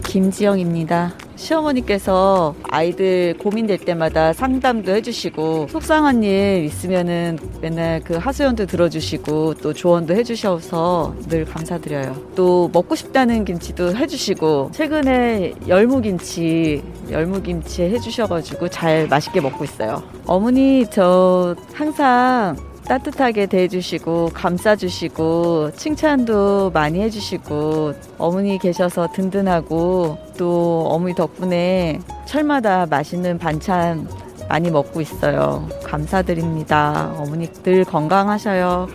[0.03, 1.24] 김지영입니다.
[1.35, 10.15] 시어머니께서 아이들 고민될 때마다 상담도 해주시고 속상한 일 있으면은 맨날 그 하소연도 들어주시고 또 조언도
[10.15, 12.15] 해주셔서 늘 감사드려요.
[12.35, 20.03] 또 먹고 싶다는 김치도 해주시고 최근에 열무김치 열무김치 해주셔가지고 잘 맛있게 먹고 있어요.
[20.25, 22.55] 어머니 저 항상
[22.87, 34.07] 따뜻하게 대해주시고 감싸주시고 칭찬도 많이 해주시고 어머니 계셔서 든든하고 또 어머니 덕분에 철마다 맛있는 반찬
[34.47, 35.67] 많이 먹고 있어요.
[35.83, 37.13] 감사드립니다.
[37.17, 38.87] 어머니 늘 건강하셔요.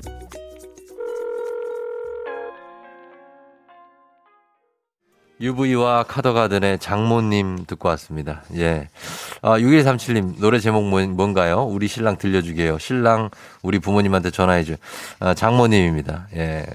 [5.40, 8.42] UV와 카더가든의 장모님 듣고 왔습니다.
[8.56, 8.88] 예.
[9.40, 11.62] 아, 6137님, 노래 제목 뭔- 뭔가요?
[11.62, 12.78] 우리 신랑 들려주게요.
[12.78, 13.30] 신랑,
[13.62, 14.74] 우리 부모님한테 전화해줘.
[15.18, 16.28] 아, 장모님입니다.
[16.36, 16.66] 예.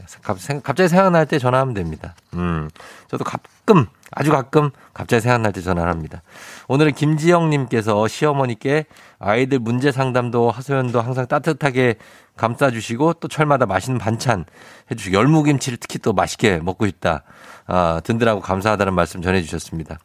[0.64, 2.16] 갑자기 생각날 때 전화하면 됩니다.
[2.34, 2.70] 음.
[3.08, 6.22] 저도 가끔, 아주 가끔, 갑자기 생각날 때 전화를 합니다.
[6.68, 8.86] 오늘은 김지영님께서 시어머니께
[9.20, 11.96] 아이들 문제 상담도 하소연도 항상 따뜻하게
[12.38, 14.46] 감싸주시고 또 철마다 맛있는 반찬
[14.92, 17.24] 해주시고 열무김치를 특히 또 맛있게 먹고 있다.
[17.68, 19.98] 아, 든든하고 감사하다는 말씀 전해주셨습니다.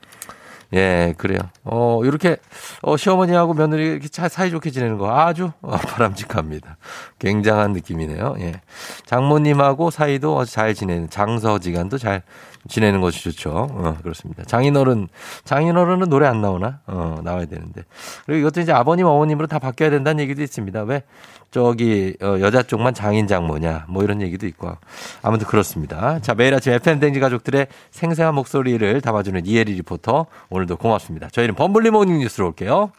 [0.73, 1.41] 예, 그래요.
[1.65, 2.37] 어, 이렇게,
[2.83, 6.77] 어, 시어머니하고 며느리 이렇게 잘 사이좋게 지내는 거 아주 어, 바람직합니다.
[7.19, 8.37] 굉장한 느낌이네요.
[8.39, 8.61] 예.
[9.05, 12.23] 장모님하고 사이도 잘 지내는, 장서지간도 잘
[12.69, 13.51] 지내는 것이 좋죠.
[13.51, 14.45] 어, 그렇습니다.
[14.45, 15.09] 장인어른,
[15.45, 16.81] 장인어른은 노래 안 나오나?
[16.87, 17.83] 어, 나와야 되는데.
[18.27, 20.83] 그리고 이것도 이제 아버님, 어머님으로 다 바뀌어야 된다는 얘기도 있습니다.
[20.83, 21.03] 왜?
[21.51, 23.87] 저기, 어, 여자 쪽만 장인 장모냐?
[23.89, 24.77] 뭐 이런 얘기도 있고.
[25.23, 26.21] 아무튼 그렇습니다.
[26.21, 30.27] 자, 매일 아침 FM댕지 가족들의 생생한 목소리를 담아주는 이혜리 리포터.
[30.51, 31.29] 오늘도 고맙습니다.
[31.31, 32.93] 저희는 범블리 morning 뉴스로 올게요.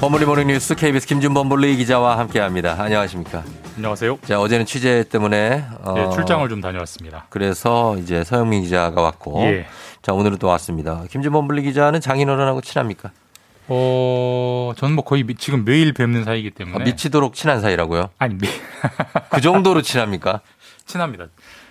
[0.00, 2.76] 범블리 morning 뉴스 KBS 김준범 블리 기자와 함께합니다.
[2.80, 3.42] 안녕하십니까?
[3.76, 4.18] 안녕하세요.
[4.24, 7.26] 자 어제는 취재 때문에 어, 네, 출장을 좀 다녀왔습니다.
[7.30, 9.66] 그래서 이제 서영민 기자가 왔고, 예.
[10.02, 11.02] 자 오늘은 또 왔습니다.
[11.10, 13.10] 김준범 블리 기자는 장인어른하고 친합니까?
[13.66, 18.10] 어, 저는 뭐 거의 미- 지금 매일 뵙는 사이기 아, 때문에 미치도록 친한 사이라고요?
[18.18, 18.48] 아니 미,
[19.30, 20.40] 그 정도로 친합니까?
[20.86, 21.26] 친합니다.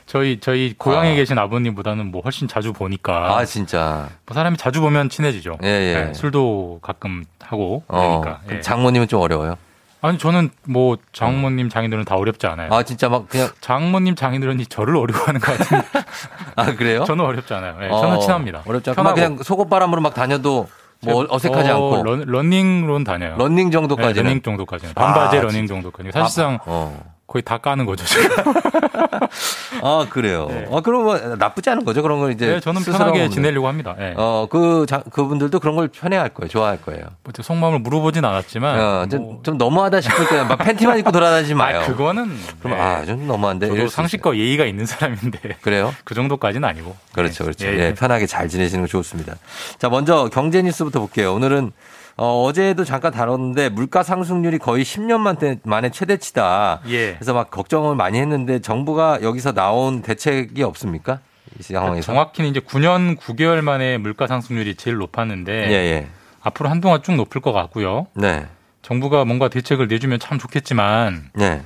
[0.08, 4.08] 저희 저희 고향에 계신 아버님보다는 뭐 훨씬 자주 보니까 아 진짜.
[4.26, 5.58] 뭐 사람이 자주 보면 친해지죠.
[5.64, 6.06] 예, 예.
[6.06, 8.42] 네, 술도 가끔 하고 어, 그러니까.
[8.52, 8.62] 예.
[8.62, 9.58] 장모님은 좀 어려워요.
[10.00, 12.72] 아니 저는 뭐 장모님 장인들은 다 어렵지 않아요.
[12.72, 15.88] 아 진짜 막 그냥 장모님 장인들은 저를 어려워하는 것 같은데.
[16.56, 17.04] 아 그래요?
[17.04, 17.78] 저는 어렵지 않아요.
[17.78, 18.64] 네, 저는 어, 친합니다.
[18.66, 19.14] 어렵지 않고.
[19.14, 20.68] 그냥 속옷바람으로 막 다녀도
[21.02, 23.36] 뭐 어색하지 어, 않고 런, 러닝론 다녀요.
[23.38, 24.94] 런닝 정도까지는 네, 러닝 정도까지는.
[24.94, 26.12] 반바지 아, 러닝 정도까지.
[26.14, 27.17] 사실상 어.
[27.38, 28.04] 거의 다 까는 거죠.
[29.84, 30.48] 아 그래요.
[30.72, 32.02] 아 그럼 뭐 나쁘지 않은 거죠.
[32.02, 33.30] 그런 걸 이제 네, 저는 편하게.
[33.30, 33.96] 지내려고 합니다.
[33.98, 34.14] 네.
[34.18, 36.50] 어그 그분들도 그런 걸 편해할 거예요.
[36.50, 37.04] 좋아할 거예요.
[37.24, 41.82] 뭐 속마음을 물어보진 않았지만 어, 좀, 좀 너무하다 싶을 때 막 팬티만 입고 돌아다니지 마요.
[41.82, 42.32] 아, 그거는
[42.62, 42.82] 그럼 네.
[42.84, 43.68] 아좀 너무한데.
[43.68, 45.94] 저도 상식과 예의가 있는 사람인데 그래요?
[46.04, 46.96] 그 정도까지는 아니고.
[47.14, 47.68] 그렇죠, 그렇죠.
[47.68, 47.94] 예, 예, 예.
[47.94, 49.36] 편하게 잘 지내시는 거 좋습니다.
[49.78, 51.34] 자, 먼저 경제 뉴스부터 볼게요.
[51.34, 51.72] 오늘은
[52.18, 56.82] 어, 어제도 잠깐 다뤘는데 물가 상승률이 거의 10년 만에, 만에 최대치다.
[56.90, 57.14] 예.
[57.14, 61.20] 그래서 막 걱정을 많이 했는데 정부가 여기서 나온 대책이 없습니까?
[61.60, 62.06] 이 상황에서.
[62.08, 66.08] 정확히는 이제 9년 9개월 만에 물가 상승률이 제일 높았는데 예, 예.
[66.42, 68.08] 앞으로 한동안 쭉 높을 것 같고요.
[68.16, 68.48] 네.
[68.82, 71.62] 정부가 뭔가 대책을 내주면 참 좋겠지만 네.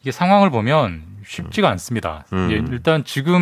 [0.00, 2.24] 이게 상황을 보면 쉽지가 않습니다.
[2.32, 2.48] 음.
[2.50, 3.40] 예, 일단 지금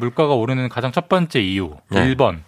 [0.00, 2.14] 물가가 오르는 가장 첫 번째 이유 네.
[2.14, 2.38] 1번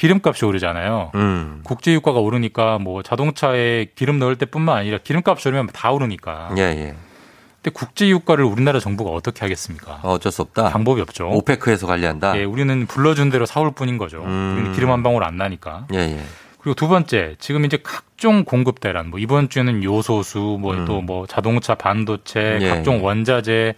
[0.00, 1.10] 기름값이 오르잖아요.
[1.14, 1.60] 음.
[1.62, 6.54] 국제유가가 오르니까 뭐 자동차에 기름 넣을 때뿐만 아니라 기름값이 오르면 다 오르니까.
[6.56, 6.94] 예, 예.
[7.56, 10.00] 근데 국제유가를 우리나라 정부가 어떻게 하겠습니까?
[10.02, 10.70] 어쩔 수 없다.
[10.70, 11.28] 방법이 없죠.
[11.28, 12.38] 오페크에서 관리한다.
[12.38, 14.22] 예, 우리는 불러준 대로 사올 뿐인 거죠.
[14.24, 14.54] 음.
[14.56, 15.86] 우리는 기름 한 방울 안 나니까.
[15.92, 16.20] 예, 예.
[16.60, 20.86] 그리고 두 번째, 지금 이제 각종 공급 대란, 뭐 이번 주에는 요소수, 뭐 음.
[20.86, 23.00] 또뭐 자동차 반도체, 예, 각종 예.
[23.02, 23.74] 원자재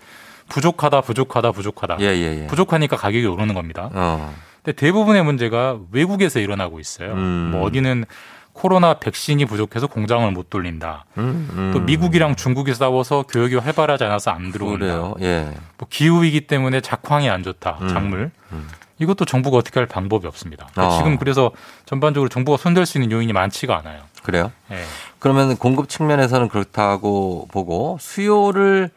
[0.49, 1.97] 부족하다, 부족하다, 부족하다.
[1.99, 2.47] 예, 예, 예.
[2.47, 3.91] 부족하니까 가격이 오르는 겁니다.
[3.93, 4.33] 어.
[4.63, 7.13] 근데 대부분의 문제가 외국에서 일어나고 있어요.
[7.15, 7.51] 음.
[7.53, 8.05] 뭐 어디는
[8.53, 11.07] 코로나 백신이 부족해서 공장을 못 돌린다.
[11.19, 11.71] 음, 음.
[11.73, 14.79] 또 미국이랑 중국이 싸워서 교역이 활발하지 않아서 안 들어온다.
[14.79, 15.15] 그래요.
[15.21, 15.53] 예.
[15.79, 17.79] 뭐 기후 위기 때문에 작황이 안 좋다.
[17.81, 17.89] 음.
[17.89, 18.31] 작물.
[18.53, 18.69] 음.
[18.99, 20.69] 이것도 정부가 어떻게 할 방법이 없습니다.
[20.73, 20.99] 그러니까 어.
[20.99, 21.51] 지금 그래서
[21.87, 24.03] 전반적으로 정부가 손댈 수 있는 요인이 많지가 않아요.
[24.23, 24.53] 그래요?
[24.71, 24.77] 예.
[25.19, 28.91] 그러면 공급 측면에서는 그렇다고 보고 수요를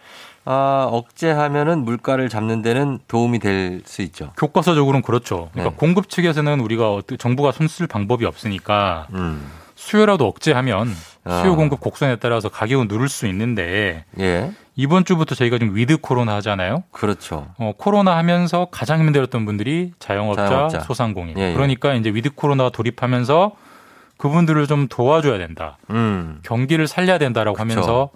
[0.45, 4.31] 아, 억제하면은 물가를 잡는 데는 도움이 될 수 있죠.
[4.37, 5.49] 교과서적으로는 그렇죠.
[5.51, 5.75] 그러니까 네.
[5.77, 9.45] 공급 측에서는 우리가 정부가 손쓸 방법이 없으니까 음.
[9.75, 10.89] 수요라도 억제하면
[11.25, 11.41] 아.
[11.41, 14.51] 수요 공급 곡선에 따라서 가격은 누를 수 있는데 예.
[14.75, 16.83] 이번 주부터 저희가 지금 with 코로나 하잖아요.
[16.91, 17.47] 그렇죠.
[17.57, 20.79] 어, 코로나 하면서 가장 힘들었던 분들이 자영업자, 자영업자.
[20.81, 21.37] 소상공인.
[21.37, 21.53] 예, 예.
[21.53, 23.51] 그러니까 이제 with 코로나가 돌입하면서
[24.17, 25.77] 그분들을 좀 도와줘야 된다.
[25.89, 26.39] 음.
[26.43, 27.61] 경기를 살려야 된다라고 그쵸.
[27.61, 28.09] 하면서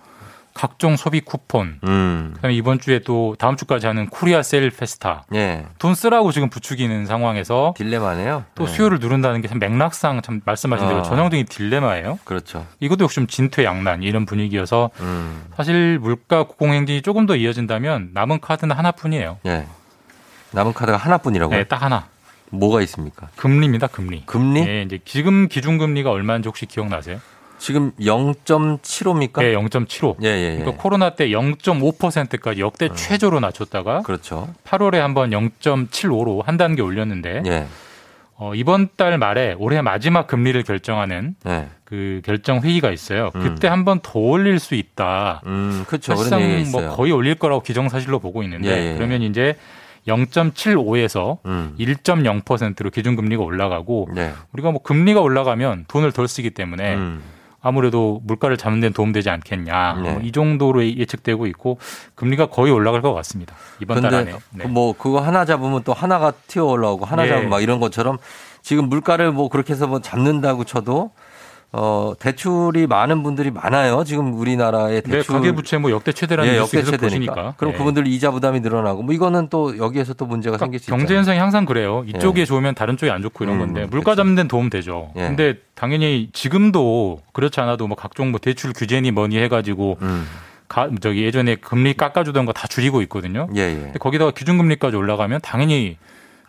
[0.59, 1.79] 각종 소비 쿠폰.
[1.85, 2.31] 음.
[2.35, 5.23] 그다음에 이번 주에 또 다음 주까지 하는 코리아 세일 페스타.
[5.33, 5.65] 예.
[5.77, 8.43] 돈 쓰라고 지금 부추기는 상황에서 딜레마네요.
[8.55, 8.71] 또 네.
[8.73, 11.03] 수요를 누른다는 게 참 맥락상 참 말씀하신 대로 어.
[11.03, 12.19] 전형적인 딜레마예요.
[12.25, 12.67] 그렇죠.
[12.81, 15.45] 이것도 역시 좀 진퇴양난 이런 분위기여서 음.
[15.55, 19.37] 사실 물가 고공행진이 조금 더 이어진다면 남은 카드는 하나뿐이에요.
[19.45, 19.65] 예.
[20.51, 21.57] 남은 카드가 하나뿐이라고요?
[21.57, 22.07] 네, 딱 하나.
[22.51, 23.29] 뭐가 있습니까?
[23.37, 24.25] 금리입니다, 금리.
[24.25, 24.67] 금리?
[24.67, 27.19] 예, 이제 지금 기준금리가 얼마인지 혹시 기억나세요?
[27.59, 29.43] 지금 0.75입니까?
[29.43, 30.15] 예, 0.75.
[30.23, 30.57] 예, 예, 예.
[30.57, 34.47] 그러니까 코로나 때 0.5%까지 역대 최저로 낮췄다가 그렇죠.
[34.63, 37.67] 8월에 한번 0.75로 한 단계 올렸는데 예.
[38.35, 41.67] 어, 이번 달 말에 올해 마지막 금리를 결정하는 네.
[41.83, 43.31] 그 결정 회의가 있어요.
[43.35, 43.41] 음.
[43.41, 45.41] 그때 한번 더 올릴 수 있다.
[45.45, 46.15] 음, 그렇죠.
[46.15, 46.95] 사실상 뭐.
[46.95, 48.95] 거의 올릴 거라고 기정사실로 보고 있는데 예, 예.
[48.95, 49.55] 그러면 이제
[50.07, 51.75] 0.75에서 음.
[51.77, 54.31] 1.0%로 기준금리가 올라가고 네.
[54.53, 57.21] 우리가 뭐 금리가 올라가면 돈을 덜 쓰기 때문에 음.
[57.61, 59.93] 아무래도 물가를 잡는 데 도움되지 않겠냐.
[59.93, 60.01] 네.
[60.01, 61.77] 뭐 이 정도로 예측되고 있고
[62.15, 63.55] 금리가 거의 올라갈 것 같습니다.
[63.79, 64.33] 이번 달 안에.
[64.51, 64.63] 네.
[64.65, 67.29] 그뭐 그거 하나 잡으면 또 하나가 튀어 올라오고 하나 예.
[67.29, 68.17] 잡으면 막 이런 것처럼
[68.61, 71.11] 지금 물가를 뭐 그렇게 해서 뭐 잡는다고 쳐도
[71.71, 74.03] 어 대출이 많은 분들이 많아요.
[74.03, 77.53] 지금 우리나라의 네, 대출 가계 부채 뭐 역대 최대라는 예, 역대 최대니까.
[77.57, 77.77] 그럼 네.
[77.77, 80.97] 그분들 이자 부담이 늘어나고 뭐 이거는 또 여기에서 또 문제가 생길 수 있죠.
[80.97, 82.03] 경제 현상이 항상 그래요.
[82.07, 82.45] 이쪽이 예.
[82.45, 85.11] 좋으면 다른 쪽이 안 좋고 이런 음, 건데 물가 잡는 데는 도움 되죠.
[85.15, 85.21] 예.
[85.27, 90.25] 근데 당연히 지금도 그렇지 않아도 뭐 각종 뭐 대출 규제니 뭐니 해가지고 음.
[90.67, 93.47] 가, 저기 예전에 금리 깎아주던 거 다 줄이고 있거든요.
[93.55, 93.73] 예, 예.
[93.75, 95.97] 근데 거기다가 기준금리까지 올라가면 당연히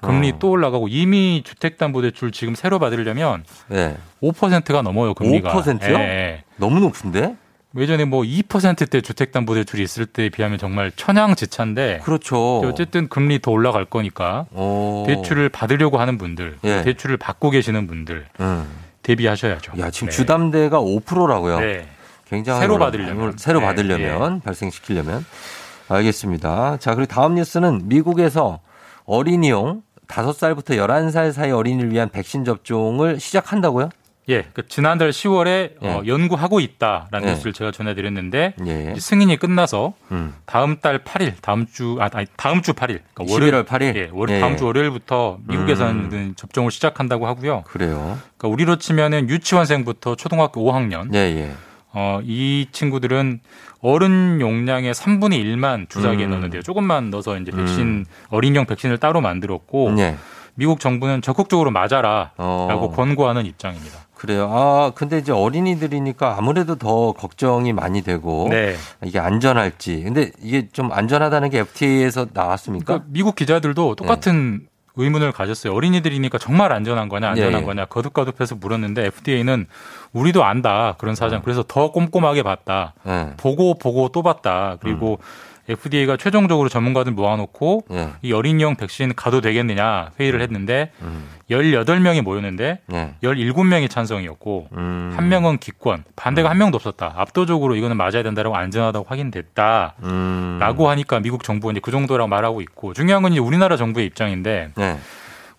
[0.03, 0.38] 금리 어.
[0.38, 3.96] 또 올라가고 이미 주택담보대출 지금 새로 받으려면 예.
[4.22, 5.53] 5%가 넘어요 금리가.
[5.53, 5.94] 5%요?
[5.98, 6.44] 예, 예.
[6.57, 7.36] 너무 높은데?
[7.76, 12.59] 예전에 뭐 2%대 주택담보대출이 있을 때에 비하면 정말 천양지차인데 그렇죠.
[12.61, 15.05] 어쨌든 금리 더 올라갈 거니까 오.
[15.07, 16.82] 대출을 받으려고 하는 분들, 예.
[16.82, 18.66] 대출을 받고 계시는 분들 음.
[19.03, 19.74] 대비하셔야죠.
[19.78, 20.16] 야, 지금 네.
[20.16, 21.61] 주담대가 5%라고요.
[21.61, 21.86] 네.
[22.28, 22.78] 굉장히 새로.
[22.78, 23.34] 받으려면.
[23.38, 25.24] 새로 네, 받으려면 발생시키려면
[25.88, 26.76] 알겠습니다.
[26.78, 28.61] 자 그리고 다음 뉴스는 미국에서
[29.07, 33.90] 어린이용 5살부터 11살 사이 어린이를 위한 백신 접종을 시작한다고요?
[34.28, 35.88] 예, 그 지난달 10월에 예.
[35.88, 37.32] 어, 연구하고 있다라는 예.
[37.32, 38.94] 뉴스를 제가 전해드렸는데 예.
[38.96, 40.34] 승인이 끝나서 음.
[40.46, 43.96] 다음 달 8일, 다음 주 아, 아니 다음 주 8일, 그러니까 11월 8일?
[43.96, 44.38] 예, 월, 예.
[44.38, 46.34] 다음 주 월요일부터 미국에서는 음.
[46.36, 47.62] 접종을 시작한다고 하고요.
[47.66, 48.18] 그래요.
[48.36, 51.52] 그러니까 우리로 치면은 유치원생부터 초등학교 5학년, 예, 예.
[51.93, 53.41] 어, 이 친구들은
[53.80, 56.30] 어른 용량의 3분의 1만 주사기에 음.
[56.30, 56.62] 넣는데요.
[56.62, 60.16] 조금만 넣어서 이제 백신 어린이용 백신을 따로 만들었고 예.
[60.55, 62.93] 미국 정부는 적극적으로 맞아라라고 어.
[62.95, 63.99] 권고하는 입장입니다.
[64.14, 64.51] 그래요.
[64.53, 68.76] 아, 근데 이제 어린이들이니까 아무래도 더 걱정이 많이 되고 네.
[69.03, 70.03] 이게 안전할지.
[70.03, 72.84] 근데 이게 좀 안전하다는 게 FTA에서 나왔습니까?
[72.84, 74.66] 그러니까 미국 기자들도 똑같은
[75.01, 75.72] 의문을 가졌어요.
[75.74, 77.62] 어린이들이니까 정말 안전한 거냐, 안전한 예, 예.
[77.62, 79.66] 거냐, 거듭거듭해서 물었는데 FDA는
[80.12, 81.42] 우리도 안다 그런 사정.
[81.42, 82.94] 그래서 더 꼼꼼하게 봤다.
[83.07, 83.34] 예.
[83.36, 84.76] 보고 보고 또 봤다.
[84.80, 85.18] 그리고
[85.70, 88.10] FDA가 최종적으로 전문가들 모아놓고 예.
[88.22, 91.28] 이 어린이용 백신 가도 되겠느냐 회의를 했는데 음.
[91.50, 93.14] 18명이 모였는데 예.
[93.22, 95.12] 17명이 찬성이었고 음.
[95.16, 97.14] 한 명은 기권, 반대가 한 명도 없었다.
[97.16, 99.94] 압도적으로 이거는 맞아야 된다라고 안전하다고 확인됐다.
[100.02, 100.58] 음.
[100.60, 104.70] 라고 하니까 미국 정부가 이제 그 정도라고 말하고 있고 중요한 건 이제 우리나라 정부의 입장인데
[104.76, 104.98] 네.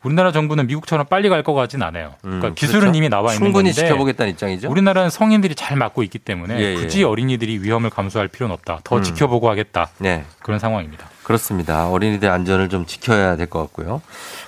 [0.04, 2.16] 우리나라 정부는 미국처럼 빨리 갈 것 같진 않아요.
[2.22, 2.98] 그러니까 음, 기술은 그렇죠?
[2.98, 4.70] 이미 나와 있는 충분히 건데 지켜보겠다는 입장이죠.
[4.70, 6.76] 우리나라는 성인들이 잘 맞고 있기 때문에 예, 예.
[6.76, 8.82] 굳이 어린이들이 위험을 감수할 필요는 없다.
[8.84, 9.04] 더 음.
[9.04, 9.90] 지켜보고 하겠다.
[10.00, 10.24] 네.
[10.42, 11.08] 그런 상황입니다.
[11.24, 11.88] 그렇습니다.
[11.90, 14.02] 어린이들 안전을 좀 지켜야 될 것 같고요.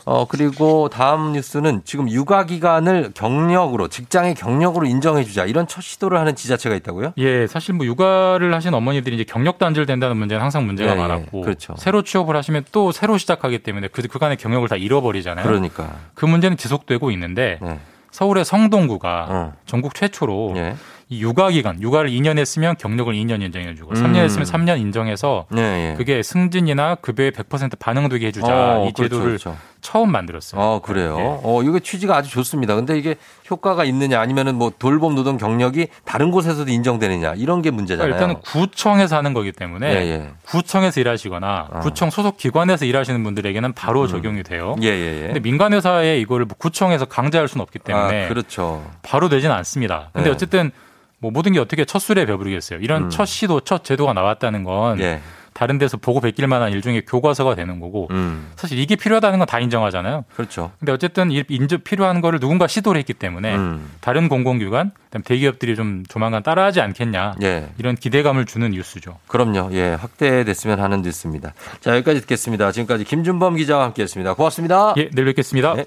[0.06, 5.46] 어, 그리고 다음 뉴스는 지금 육아 기간을 경력으로, 직장의 경력으로 인정해 주자.
[5.46, 7.14] 이런 첫 시도를 하는 지자체가 있다고요?
[7.18, 11.02] 예, 사실 뭐 육아를 하신 어머니들이 이제 경력 단절된다는 문제는 항상 문제가 예, 예.
[11.02, 11.76] 많았고 그렇죠.
[11.78, 15.46] 새로 취업을 하시면 또 새로 시작하기 때문에 그 그간의 경력을 다 잃어버리잖아요.
[15.46, 15.92] 그러니까.
[16.14, 17.80] 그 문제는 지속되고 있는데 네.
[18.12, 19.54] 서울의 성동구가 어.
[19.66, 20.76] 전국 최초로 예.
[21.10, 23.96] 이 육아 기간, 육아를 2년 했으면 경력을 2년 인정해 주고 음.
[23.96, 25.98] 3년 했으면 3년 인정해서 네, 예.
[25.98, 29.73] 그게 승진이나 급여의 100% 반영되게 해 주자 어, 이 제도를 그렇죠, 그렇죠.
[29.84, 30.60] 처음 만들었어요.
[30.60, 31.18] 어, 그래요.
[31.20, 31.24] 예.
[31.44, 32.74] 어, 이게 취지가 아주 좋습니다.
[32.74, 33.16] 근데 이게
[33.52, 38.14] 효과가 있느냐 아니면은 뭐 돌봄 노동 경력이 다른 곳에서도 인정되느냐 이런 게 문제잖아요.
[38.14, 40.30] 일단은 구청에서 하는 거기 때문에 예, 예.
[40.46, 41.80] 구청에서 일하시거나 어.
[41.82, 44.08] 구청 소속 기관에서 일하시는 분들에게는 바로 음.
[44.08, 44.76] 적용이 돼요.
[44.82, 45.26] 예, 예, 예.
[45.28, 48.84] 근데 민간 회사에 이거를 뭐 구청에서 강제할 수는 없기 때문에 아, 그렇죠.
[49.04, 50.10] 바로 되진 않습니다.
[50.14, 50.34] 근데 네.
[50.34, 50.72] 어쨌든
[51.20, 52.80] 뭐 모든 게 어떻게 첫 술에 배부르겠어요.
[52.80, 53.10] 이런 음.
[53.10, 55.22] 첫 시도, 첫 제도가 나왔다는 건 예.
[55.54, 58.52] 다른 데서 보고 베낄 만한 일종의 교과서가 되는 거고 음.
[58.56, 60.26] 사실 이게 필요하다는 건 다 인정하잖아요.
[60.36, 60.72] 그렇죠.
[60.80, 63.92] 근데 어쨌든 이 인정 필요한 거를 누군가 시도를 했기 때문에 음.
[64.02, 67.70] 다른 공공기관, 그다음 대기업들이 좀 조만간 따라하지 않겠냐 예.
[67.78, 69.20] 이런 기대감을 주는 뉴스죠.
[69.28, 69.70] 그럼요.
[69.74, 69.94] 예.
[69.94, 71.54] 확대됐으면 하는 뉴스입니다.
[71.82, 72.72] 자, 여기까지 듣겠습니다.
[72.72, 74.34] 지금까지 김준범 기자와 함께 했습니다.
[74.34, 74.96] 고맙습니다.
[74.98, 75.76] 예, 내일 뵙겠습니다.
[75.76, 75.86] 네.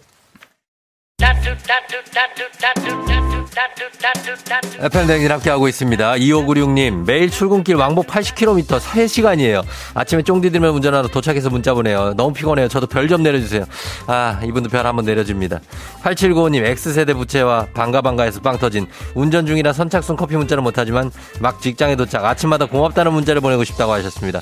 [5.06, 6.14] 댕진 함께하고 있습니다.
[6.14, 9.64] 2596님, 매일 출근길 왕복 80km 3시간이에요.
[9.94, 12.14] 아침에 쫑디 들면 운전하러 도착해서 문자 보내요.
[12.14, 12.68] 너무 피곤해요.
[12.68, 13.64] 저도 별 좀 내려주세요.
[14.08, 15.60] 아, 이분도 별 한번 내려줍니다.
[16.02, 22.24] 8795님, X세대 부채와 반가반가에서 빵 터진 운전 중이라 선착순 커피 문자는 못하지만 막 직장에 도착
[22.24, 24.40] 아침마다 고맙다는 문자를 보내고 싶다고 하셨습니다.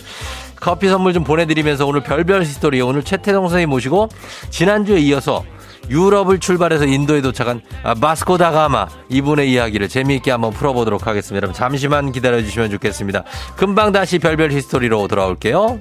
[0.57, 4.09] 커피 선물 좀 보내드리면서 오늘 별별 히스토리 오늘 최태성 선생님 모시고
[4.49, 5.45] 지난주에 이어서
[5.91, 11.37] 유럽을 출발해서 인도에 도착한 아, 바스코 다 가마 이분의 이야기를 재미있게 한번 풀어보도록 하겠습니다.
[11.37, 13.25] 여러분 잠시만 기다려주시면 좋겠습니다.
[13.57, 15.81] 금방 다시 별별 히스토리로 돌아올게요.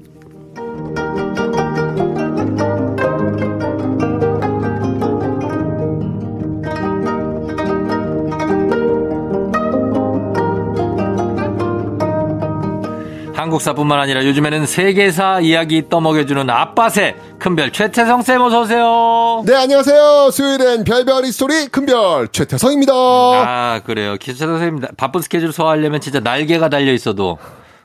[13.51, 19.43] 한국사뿐만 아니라 요즘에는 세계사 이야기 떠먹여주는 아빠새 큰별 최태성 쌤 어서 오세요.
[19.45, 20.29] 네, 안녕하세요.
[20.31, 22.93] 수요일엔 별별 히스토리 큰별 최태성입니다.
[22.93, 24.17] 아 그래요.
[24.17, 27.37] 최태성 선생님 바쁜 스케줄 소화하려면 진짜 날개가 달려 있어도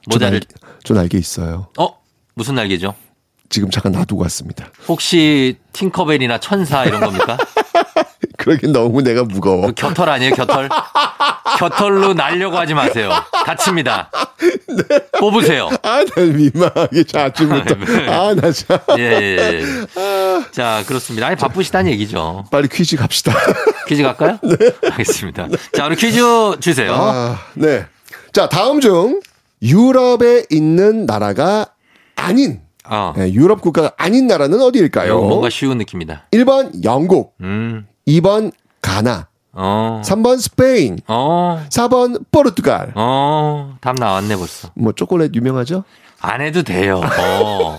[0.06, 0.40] 모자를
[0.84, 1.68] 저 날개 있어요.
[1.78, 1.98] 어
[2.34, 2.94] 무슨 날개죠?
[3.48, 4.66] 지금 잠깐 놔두고 왔습니다.
[4.88, 7.36] 혹시 팅커벨이나 천사 이런 겁니까?
[8.36, 9.66] 그러긴 너무 내가 무거워.
[9.66, 10.68] 그 겨털 아니에요, 겨털?
[11.58, 13.10] 겨털로 날려고 하지 마세요.
[13.44, 14.10] 다칩니다.
[15.18, 15.68] 뽑으세요.
[15.82, 17.74] 아, 나 민망하게 자, 아침부터.
[18.10, 18.78] 아, 나 참.
[18.98, 19.62] 예, 예, 예.
[20.52, 21.26] 자, 그렇습니다.
[21.26, 22.44] 아니, 바쁘시다는 얘기죠.
[22.50, 23.32] 빨리 퀴즈 갑시다.
[23.88, 24.38] 퀴즈 갈까요?
[24.44, 24.56] 네.
[24.90, 25.48] 알겠습니다.
[25.72, 26.20] 자, 우리 퀴즈
[26.60, 26.94] 주세요.
[26.94, 27.86] 아, 네.
[28.32, 29.20] 자, 다음 중
[29.62, 31.66] 유럽에 있는 나라가
[32.16, 33.12] 아닌 어.
[33.16, 35.20] 네, 유럽 국가가 아닌 나라는 어디일까요?
[35.20, 36.26] 뭔가 쉬운 느낌이다.
[36.32, 37.86] 1번 영국, 음.
[38.06, 39.28] 2번 가나,
[39.58, 40.02] 어.
[40.04, 41.64] 3번 스페인, 어.
[41.70, 42.92] 4번 포르투갈.
[42.94, 43.76] 어.
[43.80, 44.68] 답 나왔네, 벌써.
[44.74, 45.84] 뭐 초콜릿 유명하죠?
[46.20, 47.00] 안 해도 돼요.
[47.02, 47.78] 어.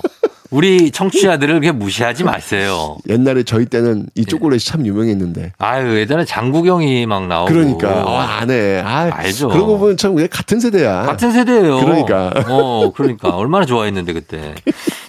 [0.49, 2.97] 우리 청취자들을 그냥 무시하지 마세요.
[3.09, 5.51] 옛날에 저희 때는 이 초콜릿이 참 유명했는데.
[5.57, 7.51] 아유, 예전에 장국영이 막 나오고.
[7.51, 8.79] 그러니까 어, 안 해.
[8.79, 9.49] 아, 알죠.
[9.49, 11.01] 그런 거 보면 참 같은 세대야.
[11.03, 11.79] 같은 세대예요.
[11.81, 12.31] 그러니까.
[12.47, 14.55] 어, 그러니까 얼마나 좋아했는데 그때.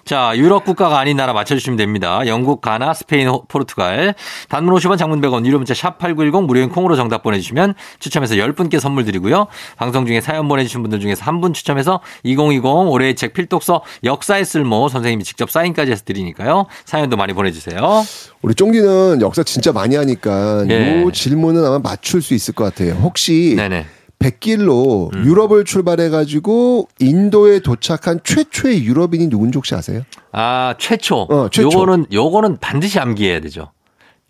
[0.08, 2.22] 자, 유럽 국가가 아닌 나라 맞춰주시면 됩니다.
[2.26, 4.14] 영국, 가나, 스페인, 호- 포르투갈.
[4.48, 9.04] 단문 50원, 장문 100원, 유료 문자 샵 #8910 무료인 콩으로 정답 보내주시면 추첨해서 10분께 선물
[9.04, 9.48] 드리고요.
[9.76, 14.88] 방송 중에 사연 보내주신 분들 중에서 한 분 추첨해서 2020 올해의 책 필독서 역사의 쓸모
[14.88, 16.64] 선생님이 직접 사인까지 해서 드리니까요.
[16.86, 17.78] 사연도 많이 보내주세요.
[18.40, 21.04] 우리 쫑디는 역사 진짜 많이 하니까 예.
[21.06, 22.94] 이 질문은 아마 맞출 수 있을 것 같아요.
[22.94, 23.84] 혹시 네네.
[24.18, 25.24] 백길로 음.
[25.24, 30.02] 유럽을 출발해 가지고 인도에 도착한 최초의 유럽인이 누군지 혹시 아세요?
[30.32, 31.22] 아, 최초.
[31.30, 31.70] 어, 최초.
[31.70, 33.70] 요거는, 요거는 반드시 암기해야 되죠.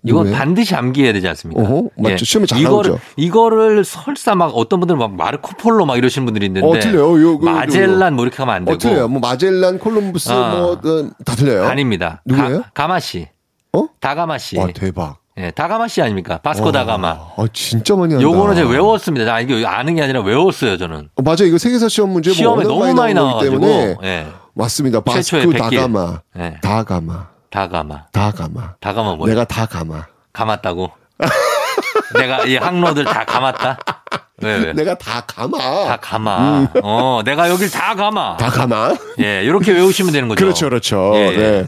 [0.05, 0.37] 이건 누구예요?
[0.39, 1.61] 반드시 암기해야 되지 않습니까?
[1.61, 1.67] 예.
[1.67, 2.25] 어허, 맞죠.
[2.25, 3.03] 시험에 잘 이거를, 나오죠.
[3.17, 6.67] 이거를 설사 막 어떤 분들은 막 마르코 폴로 막 이러시는 분들이 있는데.
[6.69, 7.21] 어, 틀려요.
[7.21, 8.75] 요, 그, 마젤란 뭐 이렇게 하면 안 되고.
[8.75, 9.09] 어, 틀려요.
[9.09, 10.55] 뭐 마젤란, 콜럼부스 아.
[10.61, 11.65] 뭐다 틀려요.
[11.67, 12.23] 아닙니다.
[12.27, 12.63] 누구예요?
[12.63, 13.27] 가, 가마 씨.
[13.73, 13.89] 어?
[14.01, 14.57] 다가마 씨.
[14.57, 15.19] 와, 대박.
[15.39, 16.39] 예, 다가마 씨 아닙니까?
[16.39, 17.09] 바스코 어, 다가마.
[17.09, 18.23] 아, 진짜 많이 한다.
[18.23, 19.25] 요거는 제가 외웠습니다.
[19.25, 21.11] 나 이거 아는 게 아니라 외웠어요, 저는.
[21.15, 21.45] 어, 맞아.
[21.45, 23.61] 이거 세계사 시험 문제 시험에 뭐 너무 많이 나와가지고.
[23.61, 24.27] 때문에 예.
[24.55, 25.01] 맞습니다.
[25.01, 25.53] 백길.
[25.55, 26.21] 다가마.
[26.39, 26.57] 예.
[26.61, 27.29] 다가마.
[27.51, 28.07] 다가마.
[28.13, 28.75] 다가마.
[28.81, 29.31] 다가마 뭐야?
[29.33, 30.07] 내가 다 가마.
[30.33, 30.91] 감았다고.
[32.19, 33.79] 내가 이 항로들 다 감았다.
[34.43, 34.73] 왜 왜?
[34.73, 35.59] 내가 다 가마.
[35.59, 36.69] 다 감아.
[36.83, 38.37] 어, 내가 여길 다 감아.
[38.39, 38.95] 다 가마.
[39.21, 40.45] 예, 이렇게 외우시면 되는 거죠.
[40.45, 41.13] 그렇죠, 그렇죠.
[41.15, 41.37] 예, 예.
[41.37, 41.67] 네.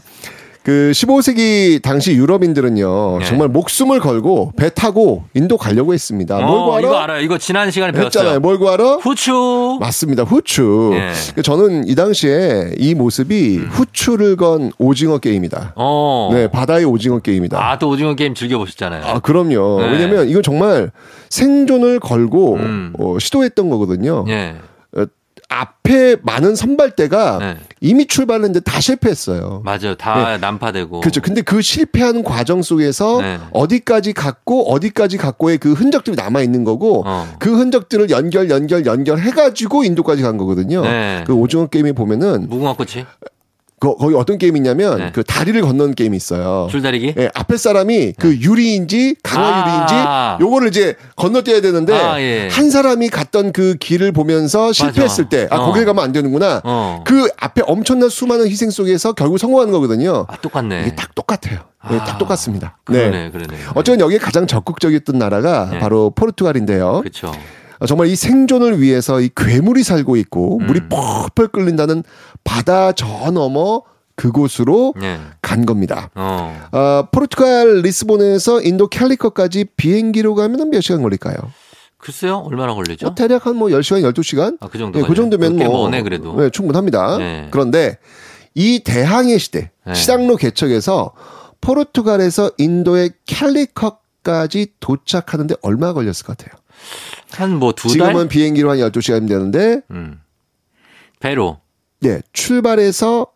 [0.63, 3.25] 그 15세기 당시 유럽인들은요 예.
[3.25, 6.37] 정말 목숨을 걸고 배 타고 인도 가려고 했습니다.
[6.39, 6.87] 뭘 어, 구하러?
[6.87, 7.21] 이거 알아요.
[7.21, 8.07] 이거 지난 시간에 배웠어요.
[8.07, 8.39] 했잖아요.
[8.41, 8.97] 뭘 구하러?
[8.97, 9.77] 후추.
[9.79, 10.23] 맞습니다.
[10.23, 10.91] 후추.
[10.93, 11.11] 예.
[11.33, 15.73] 그 저는 이 당시에 이 모습이 후추를 건 오징어 게임이다.
[15.75, 16.29] 어.
[16.31, 17.57] 네, 바다의 오징어 게임이다.
[17.59, 19.03] 아, 또 오징어 게임 즐겨 보셨잖아요.
[19.03, 19.81] 아, 그럼요.
[19.81, 19.91] 네.
[19.91, 20.91] 왜냐면 이건 정말
[21.29, 22.93] 생존을 걸고 음.
[22.99, 24.25] 어, 시도했던 거거든요.
[24.27, 24.55] 예.
[25.51, 27.57] 어, 앞에 많은 선발대가 네.
[27.81, 29.61] 이미 출발했는데 다 실패했어요.
[29.65, 29.95] 맞아요.
[29.95, 31.01] 다 난파되고.
[31.01, 31.21] 그렇죠.
[31.21, 33.39] 근데 그 실패하는 과정 속에서 네.
[33.51, 37.27] 어디까지 갔고 어디까지 갔고의 그 흔적들이 남아 있는 거고 어.
[37.39, 40.81] 그 흔적들을 연결 연결 연결 해 가지고 인도까지 간 거거든요.
[40.81, 41.23] 네.
[41.27, 43.05] 그 오징어 게임에 보면은 무궁화 꽃이?
[43.81, 45.11] 거, 거기 어떤 게임이냐면 네.
[45.11, 46.67] 그 다리를 건너는 게임이 있어요.
[46.69, 47.15] 줄다리기?
[47.17, 50.37] 예, 앞에 사람이 그 유리인지 강화 아.
[50.37, 52.47] 유리인지 요거를 이제 건너뛰어야 되는데 아, 예.
[52.51, 55.65] 한 사람이 갔던 그 길을 보면서 실패했을 때 아 어.
[55.65, 56.61] 거길 가면 안 되는구나.
[56.63, 57.03] 어.
[57.05, 60.25] 그 앞에 엄청난 수많은 희생 속에서 결국 성공하는 거거든요.
[60.29, 60.81] 아, 똑같네.
[60.85, 61.61] 이게 딱 똑같아요.
[61.91, 62.03] 예, 아.
[62.05, 62.77] 딱 똑같습니다.
[62.83, 63.57] 그러네, 그러네.
[63.73, 65.79] 어쨌든 여기에 가장 적극적이었던 나라가 네.
[65.79, 66.99] 바로 포르투갈인데요.
[66.99, 67.31] 그렇죠.
[67.81, 70.67] 어, 정말 이 생존을 위해서 이 괴물이 살고 있고 음.
[70.67, 72.03] 물이 펄펄 끓는다는
[72.43, 73.81] 바다 저 너머
[74.15, 75.19] 그곳으로 예.
[75.41, 76.11] 간 겁니다.
[76.13, 76.55] 어.
[76.71, 81.35] 어, 포르투갈 리스본에서 인도 캘리커까지 비행기로 가면 몇 시간 걸릴까요?
[81.97, 83.07] 글쎄요, 얼마나 걸리죠?
[83.07, 84.57] 어, 대략 한 뭐 10시간, 12시간?
[84.59, 85.01] 아, 그 정도.
[85.03, 86.35] 그 정도면 꽤뭐 머네, 그래도.
[86.39, 87.17] 네, 충분합니다.
[87.17, 87.47] 네.
[87.51, 87.97] 그런데
[88.53, 89.93] 이 대항해 시대, 네.
[89.95, 91.13] 시장로 개척에서
[91.61, 96.60] 포르투갈에서 인도의 캘리커 캘리컷까지 도착하는데 얼마 걸렸을 것 같아요?
[97.31, 98.09] 한 뭐 두 달?
[98.09, 100.19] 지금은 비행기로 한 12시간 되는데 음.
[101.19, 101.59] 배로.
[101.99, 103.27] 네, 출발해서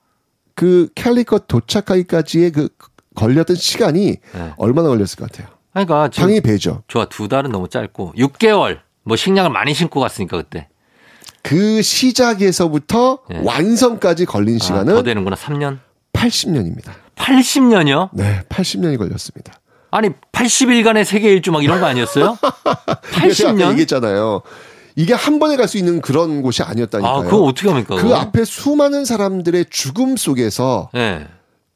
[0.56, 2.70] 그 캘리컷 도착하기까지의 그
[3.16, 4.54] 걸렸던 시간이 네.
[4.58, 5.48] 얼마나 걸렸을 것 같아요?
[5.72, 6.84] 그러니까 당연히 배죠.
[6.88, 10.68] 좋아 두 달은 너무 짧고 6개월 뭐 식량을 많이 신고 갔으니까 그때
[11.44, 14.58] 그 시작에서부터 완성까지 걸린 예.
[14.58, 15.78] 아, 시간은 더 되는구나 3년
[16.14, 16.92] 80년입니다.
[17.16, 18.10] 80년이요?
[18.14, 19.54] 네, 80년이 걸렸습니다.
[19.96, 22.38] 아니 80일간의 세계 일주 막 이런 거 아니었어요?
[22.44, 23.70] 그러니까 제가 아까 80년?
[23.72, 24.42] 얘기했잖아요.
[24.98, 27.14] 이게 한 번에 갈 수 있는 그런 곳이 아니었다니까요.
[27.14, 27.96] 아, 그거 어떻게 합니까?
[27.96, 28.16] 그 그거?
[28.16, 31.26] 앞에 수많은 사람들의 죽음 속에서 네.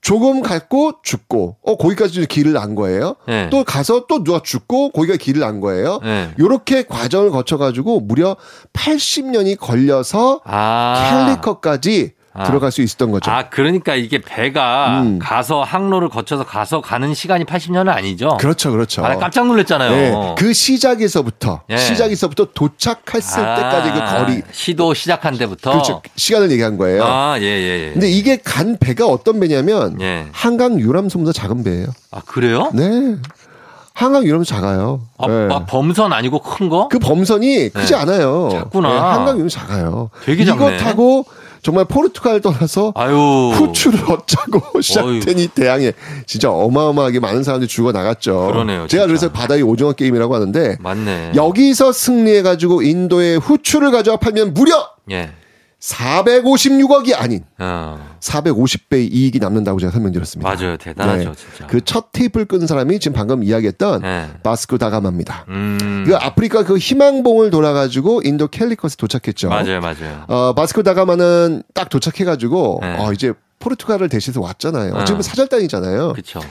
[0.02, 3.16] 조금 갔고 죽고 어 거기까지 길을 안 거예요.
[3.28, 3.50] 네.
[3.50, 6.00] 또 가서 또 누가 죽고 거기가 길을 안 거예요.
[6.04, 6.32] 네.
[6.40, 8.36] 요렇게 과정을 거쳐 가지고 무려
[8.74, 11.26] 80년이 걸려서 아.
[11.28, 12.44] 캘리커까지 아.
[12.46, 13.30] 들어갈 수 있었던 거죠.
[13.30, 15.20] 아, 그러니까 이게 배가 음.
[15.20, 18.38] 가서 항로를 거쳐서 가서 가는 시간이 80년은 아니죠?
[18.40, 19.06] 그렇죠, 그렇죠.
[19.06, 19.92] 아, 깜짝 놀랐잖아요.
[19.92, 21.78] 네, 그 시작에서부터 예.
[21.78, 26.02] 시작에서부터 도착했을 아, 때까지 그 거리 시도 시작한 데부터 그렇죠.
[26.16, 27.04] 시간을 얘기한 거예요.
[27.04, 27.92] 아, 예, 예, 예.
[27.92, 30.28] 근데 이게 간 배가 어떤 배냐면 예.
[30.32, 31.88] 한강 유람선보다 작은 배예요.
[32.12, 32.72] 아, 그래요?
[32.74, 33.18] 네.
[34.00, 35.02] 한강 유람선 작아요.
[35.18, 35.48] 아, 네.
[35.48, 36.88] 막 범선 아니고 큰 거?
[36.88, 38.00] 그 범선이 크지 네.
[38.00, 38.48] 않아요.
[38.50, 38.94] 작구나.
[38.94, 40.10] 네, 한강 유람선 작아요.
[40.24, 40.78] 되게 이거 작네.
[40.78, 41.26] 타고
[41.62, 43.16] 정말 포르투갈 떠나서 아유.
[43.54, 45.92] 후추를 얻자고 시작된 이 대항에
[46.26, 48.48] 진짜 어마어마하게 많은 사람들이 죽어 나갔죠.
[48.52, 49.08] 그러네요, 제가 진짜.
[49.08, 51.34] 그래서 바다의 오징어 게임이라고 하는데 맞네.
[51.36, 55.32] 여기서 승리해 가지고 인도의 후추를 가져와 팔면 무려 예.
[55.80, 58.16] 456억이 아닌 어.
[58.20, 60.50] 450배의 이익이 남는다고 제가 설명드렸습니다.
[60.54, 60.78] 맞아요.
[60.78, 61.36] 대단하죠, 네.
[61.36, 61.68] 진짜.
[61.68, 64.30] 그 첫 테이프를 끈 사람이 지금 방금 이야기했던 네.
[64.44, 65.46] 바스코 다가마입니다.
[65.48, 66.04] 음.
[66.06, 69.50] 그 아프리카 그 희망봉을 돌아가지고 인도 캘리컷에 도착했죠.
[69.50, 70.26] 맞아요, 맞아요.
[70.28, 72.96] 어, 바스코 다가마는 딱 도착해가지고 네.
[73.00, 74.98] 어, 이제 포르투갈을 대신해서 왔잖아요.
[74.98, 75.06] 네.
[75.06, 76.12] 지금 사절단이잖아요.
[76.14, 76.42] 그렇죠.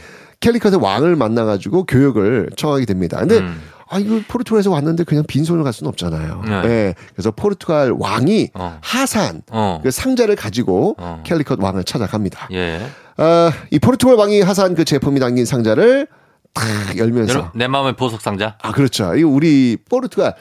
[0.40, 3.18] 캘리컷의 왕을 만나가지고 교역을 청하게 됩니다.
[3.18, 3.60] 근데 음.
[3.90, 6.42] 아 이거 포르투갈에서 왔는데 그냥 빈손으로 갈 수는 없잖아요.
[6.44, 6.62] 네.
[6.62, 6.94] 네.
[7.14, 8.78] 그래서 포르투갈 왕이 어.
[8.82, 9.80] 하산 어.
[9.82, 11.22] 그 상자를 가지고 어.
[11.24, 12.48] 캘리컷 왕을 찾아갑니다.
[12.52, 12.86] 예.
[13.16, 16.06] 아, 이 포르투갈 왕이 하산 그 제품이 담긴 상자를
[16.54, 18.56] 탁 열면서 내 마음의 보석 상자.
[18.62, 19.14] 아 그렇죠.
[19.16, 20.34] 이 우리 포르투갈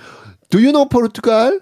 [0.49, 1.61] Do you know 포르투갈?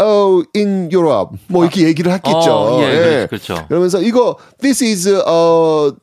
[0.00, 1.38] Oh, in Europe.
[1.48, 2.52] 뭐 이렇게 얘기를 했겠죠.
[2.52, 3.66] 어, 예, 그렇죠.
[3.68, 5.22] 그러면서 이거 this is a,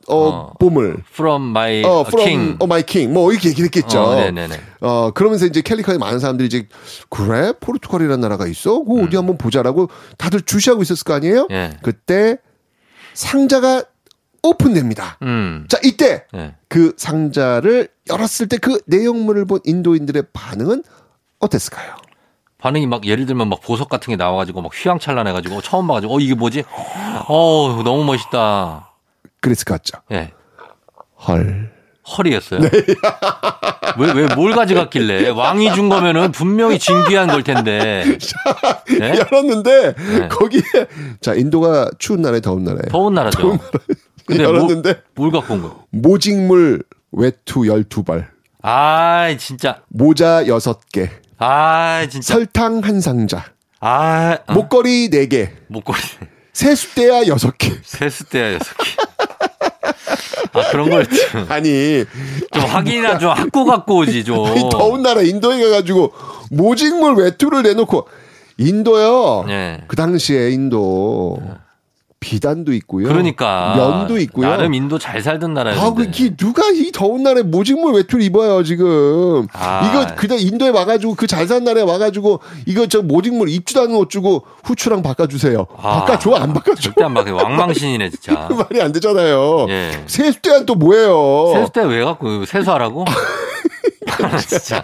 [0.08, 1.04] 어, 보물.
[1.12, 2.50] From my 어, from king.
[2.62, 3.12] oh, my king.
[3.14, 4.00] 뭐 이렇게 얘기를 했겠죠.
[4.02, 4.56] 어, 네네네.
[4.82, 6.68] 어, 그러면서 이제 캘리커에 많은 사람들이 이제
[7.10, 8.84] 그래 포르투갈이라는 나라가 있어?
[8.84, 11.48] 그 어디 한번 보자라고 다들 주시하고 있었을 거 아니에요?
[11.50, 11.56] 음.
[11.56, 11.78] 예.
[11.82, 12.38] 그때
[13.14, 13.84] 상자가
[14.44, 15.18] 오픈됩니다.
[15.24, 15.66] 음.
[15.68, 16.54] 자 이때 예.
[16.70, 20.84] 그 상자를 열었을 때 그 내용물을 본 인도인들의 반응은
[21.40, 21.96] 어땠을까요?
[22.60, 26.34] 반응이 막 예를 들면 막 보석 같은 게 나와가지고 막 휘황찬란해가지고 처음 봐가지고 어 이게
[26.34, 26.64] 뭐지?
[27.28, 28.92] 어 너무 멋있다.
[29.42, 30.00] 그랬을 것 같죠.
[30.12, 30.32] 예.
[31.28, 31.72] 헐.
[32.18, 32.62] 헐이었어요.
[34.00, 38.04] 왜왜 뭘 가져갔길래 왕이 준 거면은 분명히 진귀한 걸 텐데.
[39.00, 39.14] 네?
[39.20, 40.28] 열었는데 네.
[40.30, 40.62] 거기에
[41.22, 43.60] 자 인도가 추운 나라에 더운 나라에 더운 나라죠.
[44.26, 45.84] 근데 열었는데 뭘, 뭘 갖고 온 거예요?
[45.92, 48.26] 모직물 외투 12발,
[48.62, 49.82] 아 진짜.
[49.90, 51.10] 모자 6개,
[51.40, 52.34] 아 진짜.
[52.34, 53.46] 설탕 한 상자,
[53.80, 56.00] 아 어, 목걸이 4개, 목걸이
[56.54, 57.78] 세숫대야 6개.
[57.84, 58.92] 세숫대야 여섯 개.
[60.54, 62.04] 아 그런 걸 좀 아니
[62.52, 64.58] 확인이나 좀 갖고 갖고 오지 좀.
[64.58, 66.14] 이 더운 나라 인도에 가가지고
[66.52, 68.08] 모직물 외투를 내놓고
[68.58, 69.44] 인도요.
[69.48, 69.84] 네.
[69.88, 71.38] 그 당시에 인도
[72.20, 73.08] 비단도 있고요.
[73.08, 74.50] 그러니까 면도 있고요.
[74.50, 75.88] 나름 인도 잘 살던 나라였는데.
[75.88, 79.48] 아, 그, 이 누가 이 더운 날에 모직물 외투를 입어요, 지금.
[79.54, 79.88] 아.
[79.88, 84.44] 이거, 그냥 인도에 와가지고, 그잘 사는 나라에 와가지고, 이거 저 모직물 입지도 않은 옷 주고,
[84.64, 85.68] 후추랑 바꿔주세요.
[85.78, 86.06] 아.
[86.06, 86.82] 바꿔줘, 안 바꿔줘?
[86.82, 87.36] 절대 안 바뀌어.
[87.36, 88.48] 왕망신이네 진짜.
[88.50, 89.68] 그 말이 안 되잖아요.
[89.70, 90.04] 예.
[90.08, 91.52] 세숫대는 또 뭐예요?
[91.54, 93.06] 세숫대 왜 갖고 세수하라고?
[94.48, 94.84] 진짜.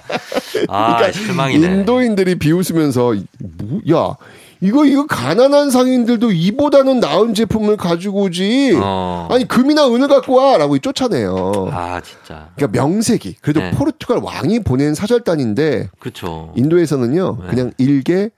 [0.67, 1.67] 아 그러니까 실망이네.
[1.67, 4.15] 인도인들이 비웃으면서, 뭐, 야,
[4.63, 8.79] 이거, 이거 가난한 상인들도 이보다는 나은 제품을 가지고 오지.
[8.81, 9.27] 어.
[9.29, 10.57] 아니, 금이나 은을 갖고 와!
[10.57, 11.69] 라고 쫓아내요.
[11.71, 12.49] 아 진짜.
[12.55, 13.71] 그러니까 명색이 그래도 네.
[13.71, 16.53] 포르투갈 왕이 보낸 사절단인데 그렇죠.
[16.55, 17.47] 인도에서는요 네.
[17.47, 18.29] 그냥 일개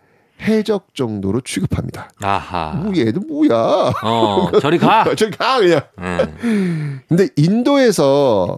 [0.42, 2.10] 해적 정도로 취급합니다.
[2.22, 2.74] 아하.
[2.76, 3.94] 뭐 얘도 뭐야?
[4.04, 5.04] 어 저리 가.
[5.16, 5.82] 저리 가 그냥.
[5.98, 7.02] 네.
[7.08, 8.58] 근데 인도에서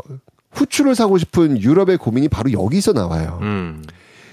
[0.51, 3.39] 후추를 사고 싶은 유럽의 고민이 바로 여기서 나와요.
[3.41, 3.83] 음.